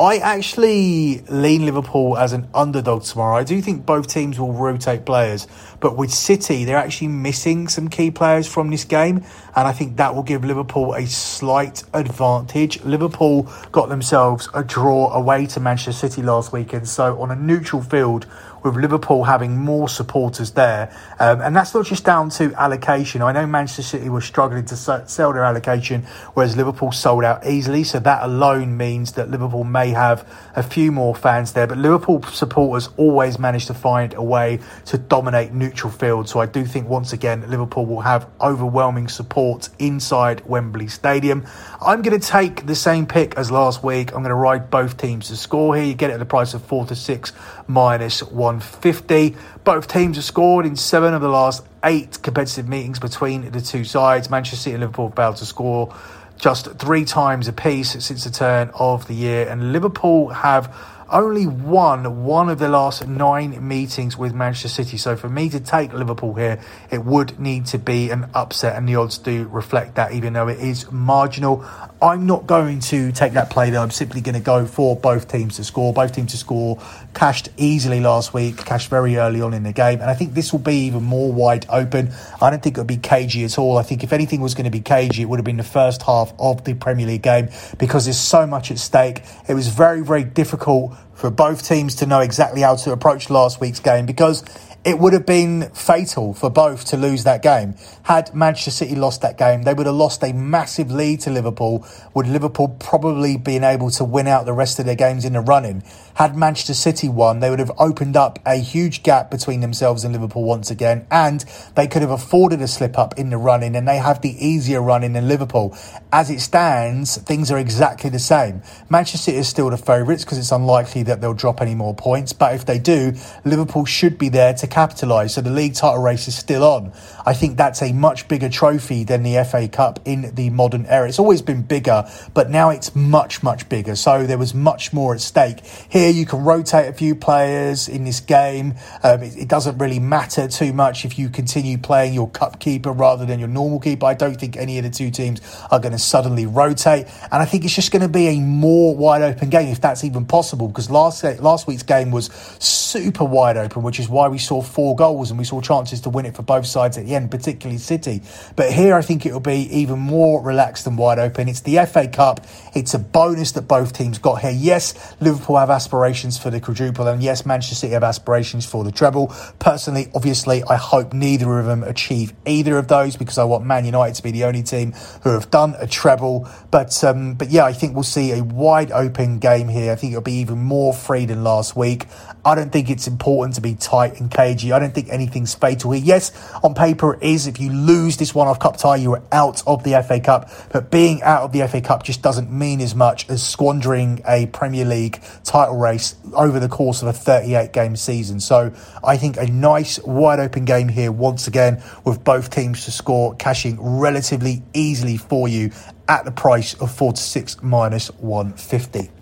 I 0.00 0.16
actually 0.16 1.20
lean 1.28 1.66
Liverpool 1.66 2.16
as 2.16 2.32
an 2.32 2.48
underdog 2.54 3.02
tomorrow. 3.02 3.36
I 3.36 3.44
do 3.44 3.60
think 3.60 3.84
both 3.84 4.06
teams 4.06 4.40
will 4.40 4.54
rotate 4.54 5.04
players, 5.04 5.46
but 5.78 5.94
with 5.94 6.10
City, 6.10 6.64
they're 6.64 6.78
actually 6.78 7.08
missing 7.08 7.68
some 7.68 7.90
key 7.90 8.10
players 8.10 8.48
from 8.48 8.70
this 8.70 8.84
game, 8.84 9.16
and 9.54 9.68
I 9.68 9.72
think 9.72 9.98
that 9.98 10.14
will 10.14 10.22
give 10.22 10.42
Liverpool 10.42 10.94
a 10.94 11.06
slight 11.06 11.84
advantage. 11.92 12.82
Liverpool 12.82 13.52
got 13.72 13.90
themselves 13.90 14.48
a 14.54 14.64
draw 14.64 15.12
away 15.12 15.44
to 15.48 15.60
Manchester 15.60 15.92
City 16.08 16.22
last 16.22 16.50
weekend, 16.50 16.88
so 16.88 17.20
on 17.20 17.30
a 17.30 17.36
neutral 17.36 17.82
field, 17.82 18.24
with 18.62 18.76
Liverpool 18.76 19.24
having 19.24 19.56
more 19.56 19.88
supporters 19.88 20.52
there. 20.52 20.94
Um, 21.18 21.40
and 21.40 21.54
that's 21.56 21.74
not 21.74 21.86
just 21.86 22.04
down 22.04 22.30
to 22.30 22.52
allocation. 22.54 23.22
I 23.22 23.32
know 23.32 23.46
Manchester 23.46 23.82
City 23.82 24.08
were 24.08 24.20
struggling 24.20 24.64
to 24.66 24.76
sell 24.76 25.32
their 25.32 25.44
allocation, 25.44 26.02
whereas 26.34 26.56
Liverpool 26.56 26.92
sold 26.92 27.24
out 27.24 27.46
easily. 27.46 27.84
So 27.84 27.98
that 28.00 28.22
alone 28.22 28.76
means 28.76 29.12
that 29.12 29.30
Liverpool 29.30 29.64
may 29.64 29.90
have 29.90 30.28
a 30.54 30.62
few 30.62 30.92
more 30.92 31.14
fans 31.14 31.52
there. 31.52 31.66
But 31.66 31.78
Liverpool 31.78 32.22
supporters 32.24 32.88
always 32.96 33.38
manage 33.38 33.66
to 33.66 33.74
find 33.74 34.14
a 34.14 34.22
way 34.22 34.60
to 34.86 34.98
dominate 34.98 35.52
neutral 35.52 35.92
field. 35.92 36.28
So 36.28 36.40
I 36.40 36.46
do 36.46 36.64
think 36.64 36.88
once 36.88 37.12
again, 37.12 37.48
Liverpool 37.50 37.86
will 37.86 38.00
have 38.00 38.28
overwhelming 38.40 39.08
support 39.08 39.68
inside 39.78 40.44
Wembley 40.46 40.88
Stadium. 40.88 41.46
I'm 41.80 42.02
going 42.02 42.18
to 42.18 42.26
take 42.26 42.66
the 42.66 42.74
same 42.74 43.06
pick 43.06 43.36
as 43.36 43.50
last 43.50 43.82
week. 43.82 44.10
I'm 44.10 44.22
going 44.22 44.28
to 44.28 44.34
ride 44.34 44.70
both 44.70 44.96
teams 44.96 45.28
to 45.28 45.36
score 45.36 45.74
here. 45.76 45.84
You 45.84 45.94
get 45.94 46.10
it 46.10 46.14
at 46.14 46.18
the 46.18 46.26
price 46.26 46.54
of 46.54 46.64
4 46.64 46.86
to 46.86 46.96
6 46.96 47.32
minus 47.66 48.22
150. 48.58 49.36
Both 49.64 49.86
teams 49.86 50.16
have 50.16 50.24
scored 50.24 50.66
in 50.66 50.76
seven 50.76 51.14
of 51.14 51.22
the 51.22 51.28
last 51.28 51.64
eight 51.84 52.20
competitive 52.22 52.68
meetings 52.68 52.98
between 52.98 53.50
the 53.50 53.60
two 53.60 53.84
sides. 53.84 54.28
Manchester 54.28 54.56
City 54.56 54.74
and 54.74 54.80
Liverpool 54.80 55.10
failed 55.10 55.36
to 55.36 55.46
score 55.46 55.94
just 56.36 56.72
three 56.72 57.04
times 57.04 57.48
apiece 57.48 57.92
since 58.04 58.24
the 58.24 58.30
turn 58.30 58.70
of 58.74 59.06
the 59.06 59.14
year, 59.14 59.48
and 59.48 59.72
Liverpool 59.72 60.28
have 60.28 60.74
only 61.10 61.46
won 61.46 62.24
one 62.24 62.48
of 62.48 62.58
the 62.58 62.68
last 62.68 63.06
nine 63.06 63.66
meetings 63.66 64.16
with 64.16 64.34
Manchester 64.34 64.68
City. 64.68 64.96
So 64.96 65.16
for 65.16 65.28
me 65.28 65.48
to 65.50 65.60
take 65.60 65.92
Liverpool 65.92 66.34
here, 66.34 66.60
it 66.90 67.04
would 67.04 67.38
need 67.38 67.66
to 67.66 67.78
be 67.78 68.10
an 68.10 68.30
upset, 68.34 68.76
and 68.76 68.88
the 68.88 68.96
odds 68.96 69.18
do 69.18 69.48
reflect 69.48 69.96
that, 69.96 70.12
even 70.12 70.32
though 70.32 70.48
it 70.48 70.58
is 70.58 70.90
marginal. 70.90 71.64
I'm 72.00 72.26
not 72.26 72.46
going 72.46 72.80
to 72.80 73.12
take 73.12 73.34
that 73.34 73.50
play 73.50 73.70
though. 73.70 73.82
I'm 73.82 73.90
simply 73.90 74.20
going 74.20 74.34
to 74.34 74.40
go 74.40 74.66
for 74.66 74.96
both 74.96 75.28
teams 75.28 75.56
to 75.56 75.64
score. 75.64 75.92
Both 75.92 76.14
teams 76.14 76.30
to 76.32 76.38
score 76.38 76.80
cashed 77.14 77.48
easily 77.56 78.00
last 78.00 78.32
week, 78.32 78.56
cashed 78.56 78.88
very 78.88 79.16
early 79.16 79.42
on 79.42 79.52
in 79.52 79.64
the 79.64 79.72
game, 79.72 80.00
and 80.00 80.10
I 80.10 80.14
think 80.14 80.34
this 80.34 80.52
will 80.52 80.60
be 80.60 80.86
even 80.86 81.02
more 81.02 81.32
wide 81.32 81.66
open. 81.68 82.12
I 82.40 82.50
don't 82.50 82.62
think 82.62 82.74
it'll 82.74 82.84
be 82.84 82.96
cagey 82.96 83.44
at 83.44 83.58
all. 83.58 83.78
I 83.78 83.82
think 83.82 84.04
if 84.04 84.12
anything 84.12 84.40
was 84.40 84.54
going 84.54 84.64
to 84.64 84.70
be 84.70 84.80
cagey, 84.80 85.22
it 85.22 85.24
would 85.26 85.38
have 85.38 85.44
been 85.44 85.56
the 85.56 85.62
first 85.62 86.02
half 86.02 86.32
of 86.38 86.64
the 86.64 86.74
Premier 86.74 87.06
League 87.06 87.22
game 87.22 87.48
because 87.78 88.04
there's 88.04 88.18
so 88.18 88.46
much 88.46 88.70
at 88.70 88.78
stake. 88.78 89.22
It 89.48 89.54
was 89.54 89.68
very, 89.68 90.02
very 90.02 90.24
difficult 90.24 90.96
for 91.14 91.30
both 91.30 91.66
teams 91.66 91.94
to 91.96 92.06
know 92.06 92.20
exactly 92.20 92.62
how 92.62 92.76
to 92.76 92.92
approach 92.92 93.30
last 93.30 93.60
week's 93.60 93.80
game 93.80 94.06
because 94.06 94.42
it 94.82 94.98
would 94.98 95.12
have 95.12 95.26
been 95.26 95.68
fatal 95.74 96.32
for 96.32 96.48
both 96.48 96.86
to 96.86 96.96
lose 96.96 97.24
that 97.24 97.42
game. 97.42 97.74
Had 98.04 98.34
Manchester 98.34 98.70
City 98.70 98.94
lost 98.94 99.20
that 99.20 99.36
game, 99.36 99.64
they 99.64 99.74
would 99.74 99.86
have 99.86 99.94
lost 99.94 100.22
a 100.22 100.32
massive 100.32 100.90
lead 100.90 101.20
to 101.20 101.30
Liverpool. 101.30 101.86
Would 102.14 102.26
Liverpool 102.26 102.68
probably 102.80 103.36
been 103.36 103.62
able 103.62 103.90
to 103.90 104.04
win 104.04 104.26
out 104.26 104.46
the 104.46 104.54
rest 104.54 104.78
of 104.78 104.86
their 104.86 104.94
games 104.94 105.26
in 105.26 105.34
the 105.34 105.40
running? 105.40 105.82
Had 106.14 106.34
Manchester 106.34 106.72
City 106.72 107.10
won, 107.10 107.40
they 107.40 107.50
would 107.50 107.58
have 107.58 107.72
opened 107.78 108.16
up 108.16 108.38
a 108.46 108.56
huge 108.56 109.02
gap 109.02 109.30
between 109.30 109.60
themselves 109.60 110.02
and 110.02 110.14
Liverpool 110.14 110.44
once 110.44 110.70
again, 110.70 111.06
and 111.10 111.44
they 111.74 111.86
could 111.86 112.00
have 112.00 112.10
afforded 112.10 112.62
a 112.62 112.68
slip 112.68 112.98
up 112.98 113.18
in 113.18 113.28
the 113.28 113.36
running, 113.36 113.76
and 113.76 113.86
they 113.86 113.98
have 113.98 114.22
the 114.22 114.34
easier 114.44 114.80
running 114.80 115.12
than 115.12 115.28
Liverpool. 115.28 115.76
As 116.10 116.30
it 116.30 116.40
stands, 116.40 117.18
things 117.18 117.50
are 117.50 117.58
exactly 117.58 118.08
the 118.08 118.18
same. 118.18 118.62
Manchester 118.88 119.18
City 119.18 119.38
is 119.38 119.48
still 119.48 119.68
the 119.68 119.76
favourites 119.76 120.24
because 120.24 120.38
it's 120.38 120.52
unlikely 120.52 121.02
that 121.02 121.20
they'll 121.20 121.34
drop 121.34 121.60
any 121.60 121.74
more 121.74 121.94
points, 121.94 122.32
but 122.32 122.54
if 122.54 122.64
they 122.64 122.78
do, 122.78 123.12
Liverpool 123.44 123.84
should 123.84 124.16
be 124.16 124.30
there 124.30 124.54
to 124.54 124.69
capitalise. 124.70 125.34
So 125.34 125.40
the 125.40 125.50
league 125.50 125.74
title 125.74 126.02
race 126.02 126.28
is 126.28 126.36
still 126.36 126.64
on. 126.64 126.92
I 127.26 127.34
think 127.34 127.56
that's 127.56 127.82
a 127.82 127.92
much 127.92 128.28
bigger 128.28 128.48
trophy 128.48 129.04
than 129.04 129.22
the 129.22 129.44
FA 129.44 129.68
Cup 129.68 130.00
in 130.04 130.34
the 130.34 130.50
modern 130.50 130.86
era. 130.86 131.08
It's 131.08 131.18
always 131.18 131.42
been 131.42 131.62
bigger, 131.62 132.08
but 132.34 132.50
now 132.50 132.70
it's 132.70 132.94
much, 132.94 133.42
much 133.42 133.68
bigger. 133.68 133.96
So 133.96 134.26
there 134.26 134.38
was 134.38 134.54
much 134.54 134.92
more 134.92 135.14
at 135.14 135.20
stake. 135.20 135.60
Here 135.88 136.10
you 136.10 136.26
can 136.26 136.44
rotate 136.44 136.88
a 136.88 136.92
few 136.92 137.14
players 137.14 137.88
in 137.88 138.04
this 138.04 138.20
game. 138.20 138.74
Um, 139.02 139.22
it, 139.22 139.36
it, 139.36 139.48
doesn't 139.48 139.78
really 139.78 139.98
matter 139.98 140.46
too 140.48 140.72
much 140.72 141.04
if 141.04 141.18
you 141.18 141.28
continue 141.28 141.76
playing 141.76 142.14
your 142.14 142.30
cup 142.30 142.60
keeper 142.60 142.92
rather 142.92 143.26
than 143.26 143.38
your 143.38 143.48
normal 143.48 143.80
keeper. 143.80 144.06
I 144.06 144.14
don't 144.14 144.38
think 144.38 144.56
any 144.56 144.78
of 144.78 144.84
the 144.84 144.90
two 144.90 145.10
teams 145.10 145.40
are 145.70 145.80
going 145.80 145.92
to 145.92 145.98
suddenly 145.98 146.46
rotate. 146.46 147.06
And 147.32 147.42
I 147.42 147.44
think 147.44 147.64
it's 147.64 147.74
just 147.74 147.90
going 147.90 148.02
to 148.02 148.08
be 148.08 148.28
a 148.28 148.40
more 148.40 148.96
wide 148.96 149.22
open 149.22 149.50
game 149.50 149.68
if 149.68 149.80
that's 149.80 150.04
even 150.04 150.24
possible 150.24 150.68
because 150.68 150.90
last, 150.90 151.24
last 151.40 151.66
week's 151.66 151.82
game 151.82 152.10
was 152.10 152.26
super 152.60 153.24
wide 153.24 153.56
open, 153.56 153.82
which 153.82 153.98
is 153.98 154.08
why 154.08 154.28
we 154.28 154.38
saw 154.38 154.59
four 154.62 154.96
goals 154.96 155.30
and 155.30 155.38
we 155.38 155.44
saw 155.44 155.60
chances 155.60 156.00
to 156.02 156.10
win 156.10 156.26
it 156.26 156.36
for 156.36 156.42
both 156.42 156.66
sides 156.66 156.98
at 156.98 157.06
the 157.06 157.14
end, 157.14 157.30
particularly 157.30 157.78
City. 157.78 158.22
But 158.56 158.72
here 158.72 158.94
I 158.94 159.02
think 159.02 159.26
it 159.26 159.32
will 159.32 159.40
be 159.40 159.68
even 159.70 159.98
more 159.98 160.42
relaxed 160.42 160.86
and 160.86 160.96
wide 160.96 161.18
open. 161.18 161.48
It's 161.48 161.60
the 161.60 161.84
FA 161.86 162.08
Cup. 162.08 162.46
It's 162.74 162.94
a 162.94 162.98
bonus 162.98 163.52
that 163.52 163.62
both 163.62 163.92
teams 163.92 164.18
got 164.18 164.40
here. 164.40 164.50
Yes, 164.50 165.14
Liverpool 165.20 165.56
have 165.56 165.70
aspirations 165.70 166.38
for 166.38 166.50
the 166.50 166.60
quadruple, 166.60 167.06
and 167.08 167.22
yes, 167.22 167.44
Manchester 167.44 167.74
City 167.74 167.92
have 167.94 168.04
aspirations 168.04 168.66
for 168.66 168.84
the 168.84 168.92
treble. 168.92 169.34
Personally, 169.58 170.08
obviously, 170.14 170.62
I 170.64 170.76
hope 170.76 171.12
neither 171.12 171.58
of 171.58 171.66
them 171.66 171.82
achieve 171.82 172.32
either 172.46 172.78
of 172.78 172.88
those 172.88 173.16
because 173.16 173.38
I 173.38 173.44
want 173.44 173.64
Man 173.64 173.84
United 173.84 174.14
to 174.16 174.22
be 174.22 174.30
the 174.30 174.44
only 174.44 174.62
team 174.62 174.92
who 175.22 175.30
have 175.30 175.50
done 175.50 175.74
a 175.78 175.86
treble. 175.86 176.48
But 176.70 177.02
um, 177.04 177.34
but 177.34 177.50
yeah, 177.50 177.64
I 177.64 177.72
think 177.72 177.94
we'll 177.94 178.02
see 178.02 178.32
a 178.32 178.42
wide 178.42 178.92
open 178.92 179.38
game 179.38 179.68
here. 179.68 179.92
I 179.92 179.96
think 179.96 180.12
it'll 180.12 180.22
be 180.22 180.34
even 180.34 180.58
more 180.58 180.92
free 180.92 181.26
than 181.26 181.42
last 181.44 181.76
week. 181.76 182.06
I 182.44 182.54
don't 182.54 182.72
think 182.72 182.88
it's 182.90 183.06
important 183.06 183.54
to 183.56 183.60
be 183.60 183.74
tight 183.74 184.20
and 184.20 184.30
cagey. 184.30 184.72
I 184.72 184.78
don't 184.78 184.94
think 184.94 185.08
anything's 185.10 185.54
fatal 185.54 185.90
here. 185.90 186.02
Yes, 186.02 186.32
on 186.62 186.74
paper 186.74 187.14
it 187.14 187.22
is. 187.22 187.46
If 187.46 187.60
you 187.60 187.72
lose 187.72 188.16
this 188.16 188.34
one 188.34 188.48
off 188.48 188.58
cup 188.58 188.76
tie, 188.76 188.96
you 188.96 189.14
are 189.14 189.22
out 189.30 189.62
of 189.66 189.84
the 189.84 190.02
FA 190.06 190.20
Cup. 190.20 190.50
But 190.72 190.90
being 190.90 191.22
out 191.22 191.42
of 191.42 191.52
the 191.52 191.66
FA 191.68 191.80
Cup 191.80 192.02
just 192.02 192.22
doesn't 192.22 192.50
mean 192.50 192.80
as 192.80 192.94
much 192.94 193.28
as 193.28 193.46
squandering 193.46 194.22
a 194.26 194.46
Premier 194.46 194.84
League 194.84 195.22
title 195.44 195.76
race 195.76 196.16
over 196.34 196.58
the 196.58 196.68
course 196.68 197.02
of 197.02 197.08
a 197.08 197.12
38 197.12 197.72
game 197.72 197.96
season. 197.96 198.40
So 198.40 198.72
I 199.04 199.16
think 199.16 199.36
a 199.36 199.46
nice 199.46 199.98
wide 200.02 200.40
open 200.40 200.64
game 200.64 200.88
here 200.88 201.12
once 201.12 201.46
again 201.46 201.82
with 202.04 202.24
both 202.24 202.50
teams 202.50 202.84
to 202.86 202.90
score 202.90 203.34
cashing 203.34 203.76
relatively 203.80 204.62
easily 204.72 205.16
for 205.16 205.48
you 205.48 205.72
at 206.08 206.24
the 206.24 206.32
price 206.32 206.74
of 206.74 206.90
4 206.90 207.12
to 207.12 207.22
6 207.22 207.62
minus 207.62 208.08
150. 208.14 209.19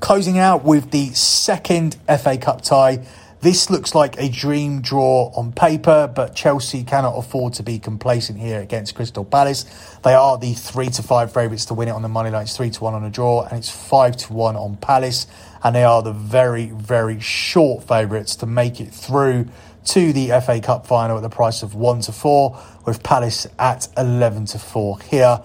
Closing 0.00 0.38
out 0.38 0.64
with 0.64 0.90
the 0.90 1.08
second 1.14 1.96
FA 2.06 2.36
Cup 2.36 2.62
tie. 2.62 3.04
This 3.40 3.68
looks 3.68 3.94
like 3.94 4.16
a 4.18 4.30
dream 4.30 4.80
draw 4.80 5.30
on 5.36 5.52
paper, 5.52 6.10
but 6.14 6.34
Chelsea 6.34 6.82
cannot 6.82 7.14
afford 7.18 7.52
to 7.54 7.62
be 7.62 7.78
complacent 7.78 8.38
here 8.38 8.60
against 8.60 8.94
Crystal 8.94 9.24
Palace. 9.24 9.64
They 10.02 10.14
are 10.14 10.38
the 10.38 10.54
three 10.54 10.88
to 10.88 11.02
five 11.02 11.32
favourites 11.32 11.66
to 11.66 11.74
win 11.74 11.88
it 11.88 11.90
on 11.90 12.00
the 12.00 12.08
money 12.08 12.30
line. 12.30 12.44
It's 12.44 12.56
three 12.56 12.70
to 12.70 12.84
one 12.84 12.94
on 12.94 13.04
a 13.04 13.10
draw, 13.10 13.44
and 13.44 13.58
it's 13.58 13.68
five 13.68 14.16
to 14.16 14.32
one 14.32 14.56
on 14.56 14.76
Palace. 14.78 15.26
And 15.62 15.74
they 15.74 15.84
are 15.84 16.02
the 16.02 16.12
very, 16.12 16.66
very 16.66 17.20
short 17.20 17.86
favourites 17.86 18.36
to 18.36 18.46
make 18.46 18.80
it 18.80 18.90
through 18.92 19.48
to 19.86 20.12
the 20.14 20.28
FA 20.40 20.60
Cup 20.62 20.86
final 20.86 21.18
at 21.18 21.22
the 21.22 21.28
price 21.28 21.62
of 21.62 21.74
one 21.74 22.00
to 22.00 22.12
four, 22.12 22.58
with 22.86 23.02
Palace 23.02 23.46
at 23.58 23.88
eleven 23.98 24.46
to 24.46 24.58
four 24.58 24.98
here. 25.00 25.42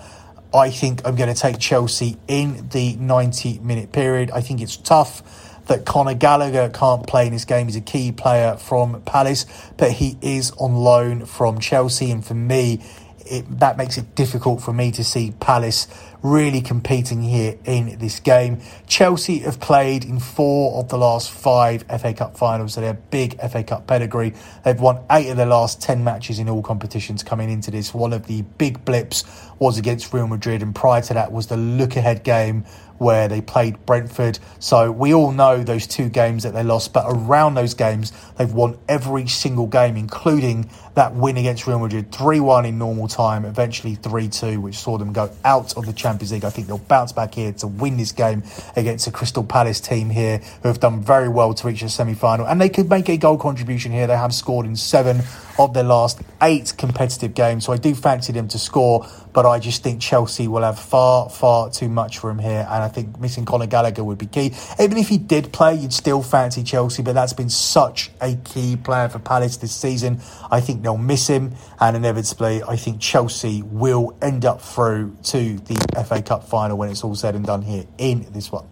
I 0.54 0.72
think 0.72 1.06
I'm 1.06 1.16
going 1.16 1.34
to 1.34 1.40
take 1.40 1.60
Chelsea 1.60 2.18
in 2.28 2.70
the 2.70 2.96
90 2.96 3.60
minute 3.60 3.92
period. 3.92 4.32
I 4.32 4.42
think 4.42 4.62
it's 4.62 4.78
tough 4.78 5.22
that 5.68 5.86
Conor 5.86 6.16
Gallagher 6.16 6.70
can't 6.70 7.06
play 7.06 7.28
in 7.28 7.34
this 7.34 7.46
game. 7.46 7.68
He's 7.68 7.76
a 7.76 7.82
key 7.82 8.12
player 8.12 8.58
from 8.58 9.02
Palace, 9.04 9.46
but 9.78 9.92
he 9.92 10.18
is 10.22 10.52
on 10.58 10.76
loan 10.76 11.26
from 11.26 11.60
Chelsea. 11.60 12.10
And 12.10 12.26
for 12.26 12.34
me, 12.34 12.82
it, 13.20 13.60
that 13.60 13.78
makes 13.78 13.98
it 13.98 14.16
difficult 14.16 14.62
for 14.62 14.74
me 14.74 14.92
to 14.94 15.04
see 15.04 15.34
Palace 15.40 15.88
really 16.22 16.62
competing 16.62 17.22
here 17.22 17.58
in 17.66 17.98
this 18.00 18.20
game. 18.20 18.62
Chelsea 18.88 19.40
have 19.40 19.60
played 19.60 20.04
in 20.04 20.20
four 20.20 20.80
of 20.80 20.90
the 20.90 20.98
last 20.98 21.32
five 21.32 21.84
FA 21.84 22.14
Cup 22.14 22.38
finals, 22.38 22.74
so 22.74 22.82
they're 22.82 22.92
a 22.92 22.94
big 22.94 23.40
FA 23.50 23.64
Cup 23.64 23.88
pedigree. 23.88 24.34
They've 24.64 24.80
won 24.80 25.00
eight 25.12 25.30
of 25.30 25.38
their 25.38 25.46
last 25.46 25.82
10 25.82 26.04
matches 26.04 26.40
in 26.40 26.50
all 26.50 26.62
competitions 26.62 27.24
coming 27.24 27.50
into 27.50 27.72
this. 27.72 27.94
One 27.94 28.14
of 28.14 28.28
the 28.28 28.42
big 28.58 28.84
blips 28.86 29.24
was 29.60 29.78
against 29.78 30.14
Real 30.14 30.28
Madrid, 30.28 30.62
and 30.62 30.76
prior 30.76 31.02
to 31.02 31.14
that 31.14 31.32
was 31.32 31.48
the 31.48 31.58
look 31.58 31.96
ahead 31.96 32.24
game 32.24 32.66
where 33.00 33.28
they 33.28 33.42
played 33.42 33.86
Brentford. 33.86 34.40
So 34.60 34.92
we 34.92 35.14
all 35.14 35.32
know 35.32 35.64
those 35.64 35.88
two 35.88 36.10
games 36.10 36.44
that 36.44 36.54
they 36.54 36.64
lost, 36.64 36.94
but 36.94 37.06
around 37.08 37.56
those 37.56 37.74
games, 37.74 38.12
they've 38.38 38.52
won 38.52 38.78
every 38.88 39.28
single 39.28 39.68
game, 39.68 39.98
including 39.98 40.70
that 40.96 41.16
win 41.16 41.38
against 41.38 41.66
Real 41.66 41.80
Madrid 41.80 42.12
3 42.12 42.40
1 42.40 42.66
in 42.66 42.78
normal 42.78 43.08
time, 43.08 43.46
eventually 43.46 43.96
3 43.96 44.28
2, 44.28 44.62
which 44.62 44.76
saw 44.76 44.98
them 44.98 45.14
go 45.14 45.32
out 45.44 45.76
of 45.78 45.86
the 45.86 45.94
Champions 45.94 46.32
League. 46.32 46.46
I 46.46 46.50
think 46.50 46.68
they'll 46.68 46.78
bounce 46.78 47.12
back 47.12 47.34
here 47.34 47.54
to 47.54 47.68
win 47.68 47.98
this 47.98 48.12
game 48.12 48.44
against 48.76 49.08
a 49.08 49.12
Crystal 49.12 49.44
Palace 49.44 49.80
team 49.80 50.10
here 50.10 50.40
who 50.62 50.68
have 50.68 50.80
done 50.80 51.02
very 51.02 51.30
well 51.30 51.54
to 51.54 51.68
reach 51.68 51.82
the 51.82 51.90
semi 51.90 52.14
final. 52.14 52.46
And 52.46 52.60
they 52.60 52.70
could 52.70 52.90
make 52.90 53.10
a 53.10 53.18
goal 53.18 53.38
contribution 53.38 53.92
here. 53.92 54.08
They 54.08 54.18
have 54.18 54.34
scored 54.34 54.66
in 54.66 54.76
seven 54.76 55.22
of 55.60 55.74
their 55.74 55.84
last 55.84 56.22
eight 56.42 56.74
competitive 56.78 57.34
games. 57.34 57.66
So 57.66 57.74
I 57.74 57.78
do 57.78 57.94
fancy 57.94 58.32
them 58.32 58.48
to 58.48 58.58
score, 58.58 59.06
but 59.34 59.46
I 59.46 59.60
just 59.60 59.84
think 59.84 60.02
Chelsea 60.02 60.48
will 60.48 60.64
have 60.64 60.80
far, 60.80 61.30
far 61.30 61.70
too 61.70 61.90
much 61.90 62.18
for 62.18 62.32
him 62.32 62.40
here. 62.40 62.66
And 62.68 62.82
I 62.82 62.88
think 62.88 63.20
missing 63.20 63.44
Conor 63.44 63.68
Gallagher 63.68 64.04
would 64.04 64.18
be 64.18 64.26
key. 64.26 64.54
Even 64.80 64.98
if 64.98 65.10
he 65.10 65.18
did 65.18 65.52
play, 65.52 65.76
you'd 65.76 65.94
still 65.94 66.24
fancy 66.24 66.64
Chelsea, 66.64 67.04
but 67.04 67.14
that's 67.14 67.34
been 67.34 67.50
such 67.50 68.10
a 68.22 68.36
key 68.38 68.78
player 68.78 69.10
for 69.10 69.20
Palace 69.20 69.58
this 69.58 69.76
season. 69.76 70.22
I 70.50 70.62
think 70.62 70.82
they'll 70.82 70.98
miss 70.98 71.28
him, 71.28 71.54
and 71.80 71.98
inevitably, 71.98 72.64
I 72.64 72.78
think 72.78 73.02
Chelsea 73.02 73.62
will 73.62 74.18
end 74.22 74.46
up 74.46 74.62
through 74.62 75.18
to 75.26 75.60
the 75.60 76.06
FA 76.08 76.22
Cup 76.22 76.46
final 76.46 76.78
when 76.78 76.90
it's 76.90 77.04
all 77.04 77.16
said 77.16 77.36
and 77.36 77.46
done 77.46 77.62
here 77.62 77.86
in 77.98 78.32
this 78.32 78.50
one. 78.50 78.66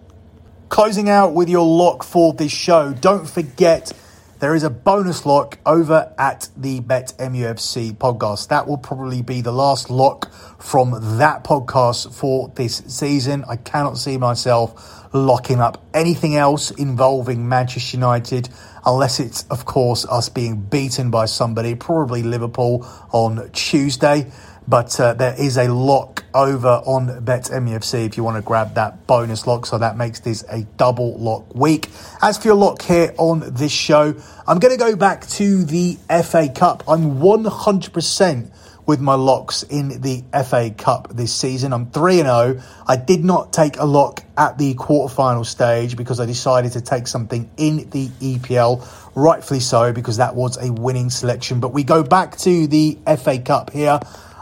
Closing 0.69 1.09
out 1.09 1.33
with 1.33 1.49
your 1.49 1.65
lock 1.65 2.03
for 2.03 2.33
this 2.33 2.51
show, 2.51 2.93
don't 2.93 3.29
forget 3.29 3.91
there 4.39 4.53
is 4.53 4.63
a 4.63 4.69
bonus 4.69 5.25
lock 5.25 5.57
over 5.65 6.13
at 6.17 6.49
the 6.55 6.79
Bet 6.79 7.13
MUFC 7.17 7.95
podcast. 7.97 8.49
That 8.49 8.67
will 8.67 8.77
probably 8.77 9.23
be 9.23 9.41
the 9.41 9.51
last 9.51 9.89
lock 9.89 10.31
from 10.61 11.17
that 11.17 11.43
podcast 11.43 12.13
for 12.13 12.51
this 12.55 12.83
season. 12.87 13.43
I 13.49 13.55
cannot 13.55 13.97
see 13.97 14.17
myself 14.17 15.13
locking 15.13 15.59
up 15.59 15.83
anything 15.93 16.35
else 16.35 16.69
involving 16.69 17.49
Manchester 17.49 17.97
United 17.97 18.49
unless 18.85 19.19
it's, 19.19 19.43
of 19.45 19.65
course, 19.65 20.05
us 20.05 20.29
being 20.29 20.61
beaten 20.61 21.09
by 21.09 21.25
somebody, 21.25 21.73
probably 21.73 22.21
Liverpool 22.21 22.87
on 23.11 23.49
Tuesday. 23.51 24.31
But 24.67 24.99
uh, 24.99 25.13
there 25.13 25.33
is 25.39 25.57
a 25.57 25.71
lock 25.71 26.25
over 26.33 26.81
on 26.85 27.23
Bet 27.23 27.45
MUFC 27.45 28.05
if 28.05 28.17
you 28.17 28.23
want 28.23 28.35
to 28.35 28.41
grab 28.41 28.75
that 28.75 29.07
bonus 29.07 29.47
lock. 29.47 29.65
So 29.65 29.77
that 29.77 29.95
makes 29.95 30.19
this 30.19 30.43
a 30.49 30.63
double 30.75 31.17
lock 31.17 31.55
week. 31.55 31.89
As 32.21 32.37
for 32.37 32.49
your 32.49 32.55
lock 32.55 32.81
here 32.81 33.13
on 33.17 33.43
this 33.53 33.71
show, 33.71 34.13
I'm 34.45 34.59
going 34.59 34.77
to 34.77 34.79
go 34.79 34.95
back 34.95 35.25
to 35.27 35.63
the 35.63 35.97
FA 36.23 36.49
Cup. 36.53 36.83
I'm 36.87 37.19
100% 37.19 38.51
with 38.85 39.01
my 39.01 39.15
locks 39.15 39.63
in 39.63 40.01
the 40.01 40.23
FA 40.45 40.71
Cup 40.71 41.09
this 41.11 41.33
season. 41.33 41.73
I'm 41.73 41.91
3 41.91 42.17
0. 42.17 42.61
I 42.87 42.95
did 42.95 43.23
not 43.23 43.53
take 43.53 43.77
a 43.77 43.85
lock 43.85 44.23
at 44.37 44.57
the 44.57 44.73
quarterfinal 44.75 45.45
stage 45.45 45.97
because 45.97 46.19
I 46.19 46.25
decided 46.25 46.71
to 46.71 46.81
take 46.81 47.07
something 47.07 47.49
in 47.57 47.89
the 47.89 48.07
EPL, 48.07 48.87
rightfully 49.13 49.59
so, 49.59 49.91
because 49.91 50.17
that 50.17 50.35
was 50.35 50.57
a 50.57 50.71
winning 50.71 51.09
selection. 51.09 51.59
But 51.59 51.73
we 51.73 51.83
go 51.83 52.01
back 52.01 52.37
to 52.39 52.67
the 52.67 52.97
FA 53.17 53.39
Cup 53.39 53.71
here. 53.71 53.99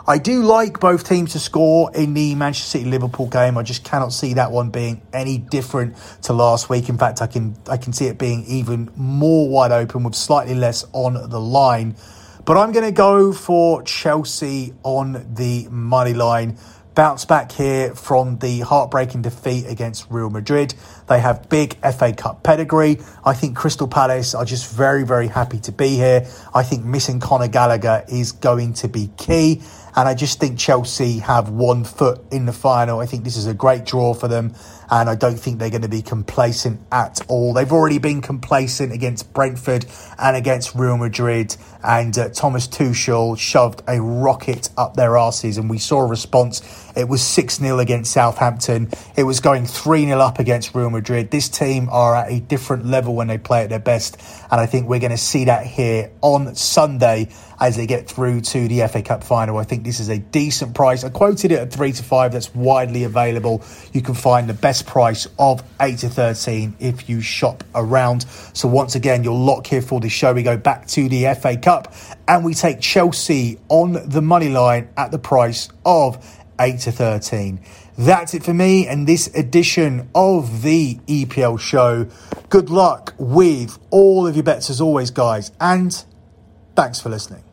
I 0.08 0.20
do 0.20 0.44
like 0.44 0.80
both 0.80 1.10
teams 1.10 1.32
to 1.32 1.40
score 1.40 1.90
in 1.96 2.14
the 2.14 2.36
Manchester 2.36 2.78
City 2.78 2.86
Liverpool 2.86 3.26
game. 3.26 3.58
I 3.58 3.64
just 3.64 3.84
cannot 3.84 4.14
see 4.14 4.36
that 4.36 4.52
one 4.52 4.70
being 4.70 5.02
any 5.12 5.40
different 5.40 5.96
to 6.24 6.34
last 6.34 6.70
week. 6.70 6.90
In 6.90 6.98
fact, 7.00 7.24
I 7.24 7.28
can 7.28 7.56
I 7.68 7.78
can 7.78 7.92
see 7.92 8.06
it 8.06 8.20
being 8.20 8.46
even 8.46 8.92
more 8.96 9.50
wide 9.50 9.72
open 9.72 10.04
with 10.04 10.14
slightly 10.14 10.54
less 10.54 10.86
on 10.94 11.30
the 11.30 11.40
line. 11.40 11.96
But 12.46 12.58
I'm 12.58 12.72
going 12.72 12.86
to 12.86 12.92
go 12.92 13.34
for 13.34 13.82
Chelsea 13.82 14.76
on 14.84 15.34
the 15.34 15.68
money 15.72 16.14
line. 16.14 16.60
Bounce 16.94 17.26
back 17.26 17.52
here 17.52 17.94
from 17.94 18.38
the 18.38 18.62
heartbreaking 18.62 19.24
defeat 19.24 19.66
against 19.68 20.06
Real 20.10 20.30
Madrid. 20.30 20.76
They 21.08 21.20
have 21.20 21.50
big 21.50 21.74
FA 21.82 22.14
Cup 22.14 22.42
pedigree. 22.42 23.00
I 23.26 23.34
think 23.34 23.58
Crystal 23.58 23.88
Palace 23.88 24.34
are 24.34 24.46
just 24.46 24.72
very, 24.72 25.04
very 25.04 25.28
happy 25.28 25.60
to 25.62 25.74
be 25.74 25.90
here. 25.90 26.26
I 26.54 26.64
think 26.64 26.86
missing 26.86 27.20
Conor 27.20 27.50
Gallagher 27.50 28.06
is 28.08 28.32
going 28.32 28.76
to 28.76 28.88
be 28.88 29.10
key. 29.18 29.62
And 29.96 30.10
I 30.10 30.14
just 30.14 30.40
think 30.40 30.60
Chelsea 30.60 31.20
have 31.20 31.50
one 31.50 31.86
foot 31.86 32.22
in 32.32 32.46
the 32.46 32.52
final. 32.52 33.00
I 33.00 33.06
think 33.06 33.24
this 33.24 33.38
is 33.38 33.48
a 33.48 33.54
great 33.54 33.86
draw 33.86 34.14
for 34.14 34.28
them. 34.28 34.54
And 34.92 35.10
I 35.10 35.16
don't 35.16 35.40
think 35.40 35.58
they're 35.58 35.70
going 35.70 35.82
to 35.84 35.90
be 35.90 36.02
complacent 36.02 36.82
at 36.92 37.22
all. 37.28 37.54
They've 37.54 37.72
already 37.72 37.98
been 37.98 38.22
complacent 38.22 38.92
against 38.92 39.34
Brentford 39.34 39.86
and 40.20 40.36
against 40.36 40.76
Real 40.76 40.98
Madrid. 40.98 41.56
And 41.84 42.18
uh, 42.18 42.30
Thomas 42.30 42.68
Tuchel 42.68 43.38
shoved 43.38 43.84
a 43.88 44.02
rocket 44.02 44.70
up 44.78 44.96
their 44.96 45.12
arses. 45.12 45.58
And 45.58 45.70
we 45.70 45.78
saw 45.78 46.02
a 46.02 46.08
response. 46.08 46.85
It 46.96 47.08
was 47.08 47.22
6 47.22 47.58
0 47.58 47.80
against 47.80 48.12
Southampton. 48.12 48.90
It 49.16 49.24
was 49.24 49.40
going 49.40 49.66
3 49.66 50.06
0 50.06 50.20
up 50.20 50.40
against 50.40 50.74
Real 50.76 50.90
Madrid. 50.90 51.32
This 51.32 51.50
team 51.50 51.90
are 51.92 52.16
at 52.16 52.32
a 52.32 52.40
different 52.40 52.86
level 52.86 53.16
when 53.16 53.28
they 53.28 53.38
play 53.38 53.64
at 53.64 53.70
their 53.70 53.80
best. 53.80 54.18
And 54.52 54.60
I 54.62 54.66
think 54.66 54.88
we're 54.88 55.00
going 55.00 55.12
to 55.12 55.18
see 55.18 55.46
that 55.46 55.66
here 55.66 56.12
on 56.22 56.56
Sunday 56.56 57.30
as 57.60 57.78
they 57.78 57.86
get 57.86 58.08
through 58.08 58.42
to 58.42 58.68
the 58.68 58.88
FA 58.88 59.02
Cup 59.02 59.24
final. 59.24 59.58
I 59.58 59.64
think 59.64 59.84
this 59.84 60.00
is 60.00 60.10
a 60.10 60.18
decent 60.18 60.76
price. 60.76 61.04
I 61.04 61.10
quoted 61.10 61.52
it 61.52 61.60
at 61.60 61.72
3 61.72 61.92
to 61.94 62.04
5. 62.04 62.32
That's 62.34 62.54
widely 62.54 63.04
available. 63.04 63.64
You 63.94 64.02
can 64.02 64.14
find 64.14 64.50
the 64.50 64.54
best 64.54 64.86
price 64.86 65.28
of 65.40 65.64
8 65.80 66.00
to 66.00 66.10
13 66.10 66.76
if 66.80 67.10
you 67.10 67.22
shop 67.22 67.64
around. 67.74 68.26
So 68.54 68.68
once 68.68 68.96
again, 68.96 69.24
your 69.24 69.38
lock 69.38 69.68
here 69.68 69.82
for 69.82 70.00
the 70.00 70.10
show. 70.10 70.34
We 70.34 70.44
go 70.44 70.58
back 70.58 70.88
to 70.88 71.08
the 71.08 71.34
FA 71.36 71.58
Cup 71.58 71.94
and 72.28 72.44
we 72.44 72.54
take 72.54 72.82
Chelsea 72.82 73.60
on 73.70 74.10
the 74.10 74.22
money 74.22 74.50
line 74.50 74.90
at 74.98 75.12
the 75.12 75.20
price 75.20 75.70
of 75.86 76.35
8 76.60 76.80
to 76.82 76.92
13. 76.92 77.60
That's 77.98 78.34
it 78.34 78.44
for 78.44 78.54
me 78.54 78.88
and 78.88 79.08
this 79.08 79.28
edition 79.36 80.10
of 80.14 80.62
the 80.62 80.96
EPL 81.08 81.60
show. 81.60 82.08
Good 82.50 82.70
luck 82.70 83.14
with 83.18 83.80
all 83.90 84.28
of 84.28 84.36
your 84.36 84.44
bets 84.44 84.70
as 84.70 84.82
always, 84.82 85.12
guys, 85.12 85.52
and 85.60 86.04
thanks 86.76 87.00
for 87.00 87.10
listening. 87.10 87.44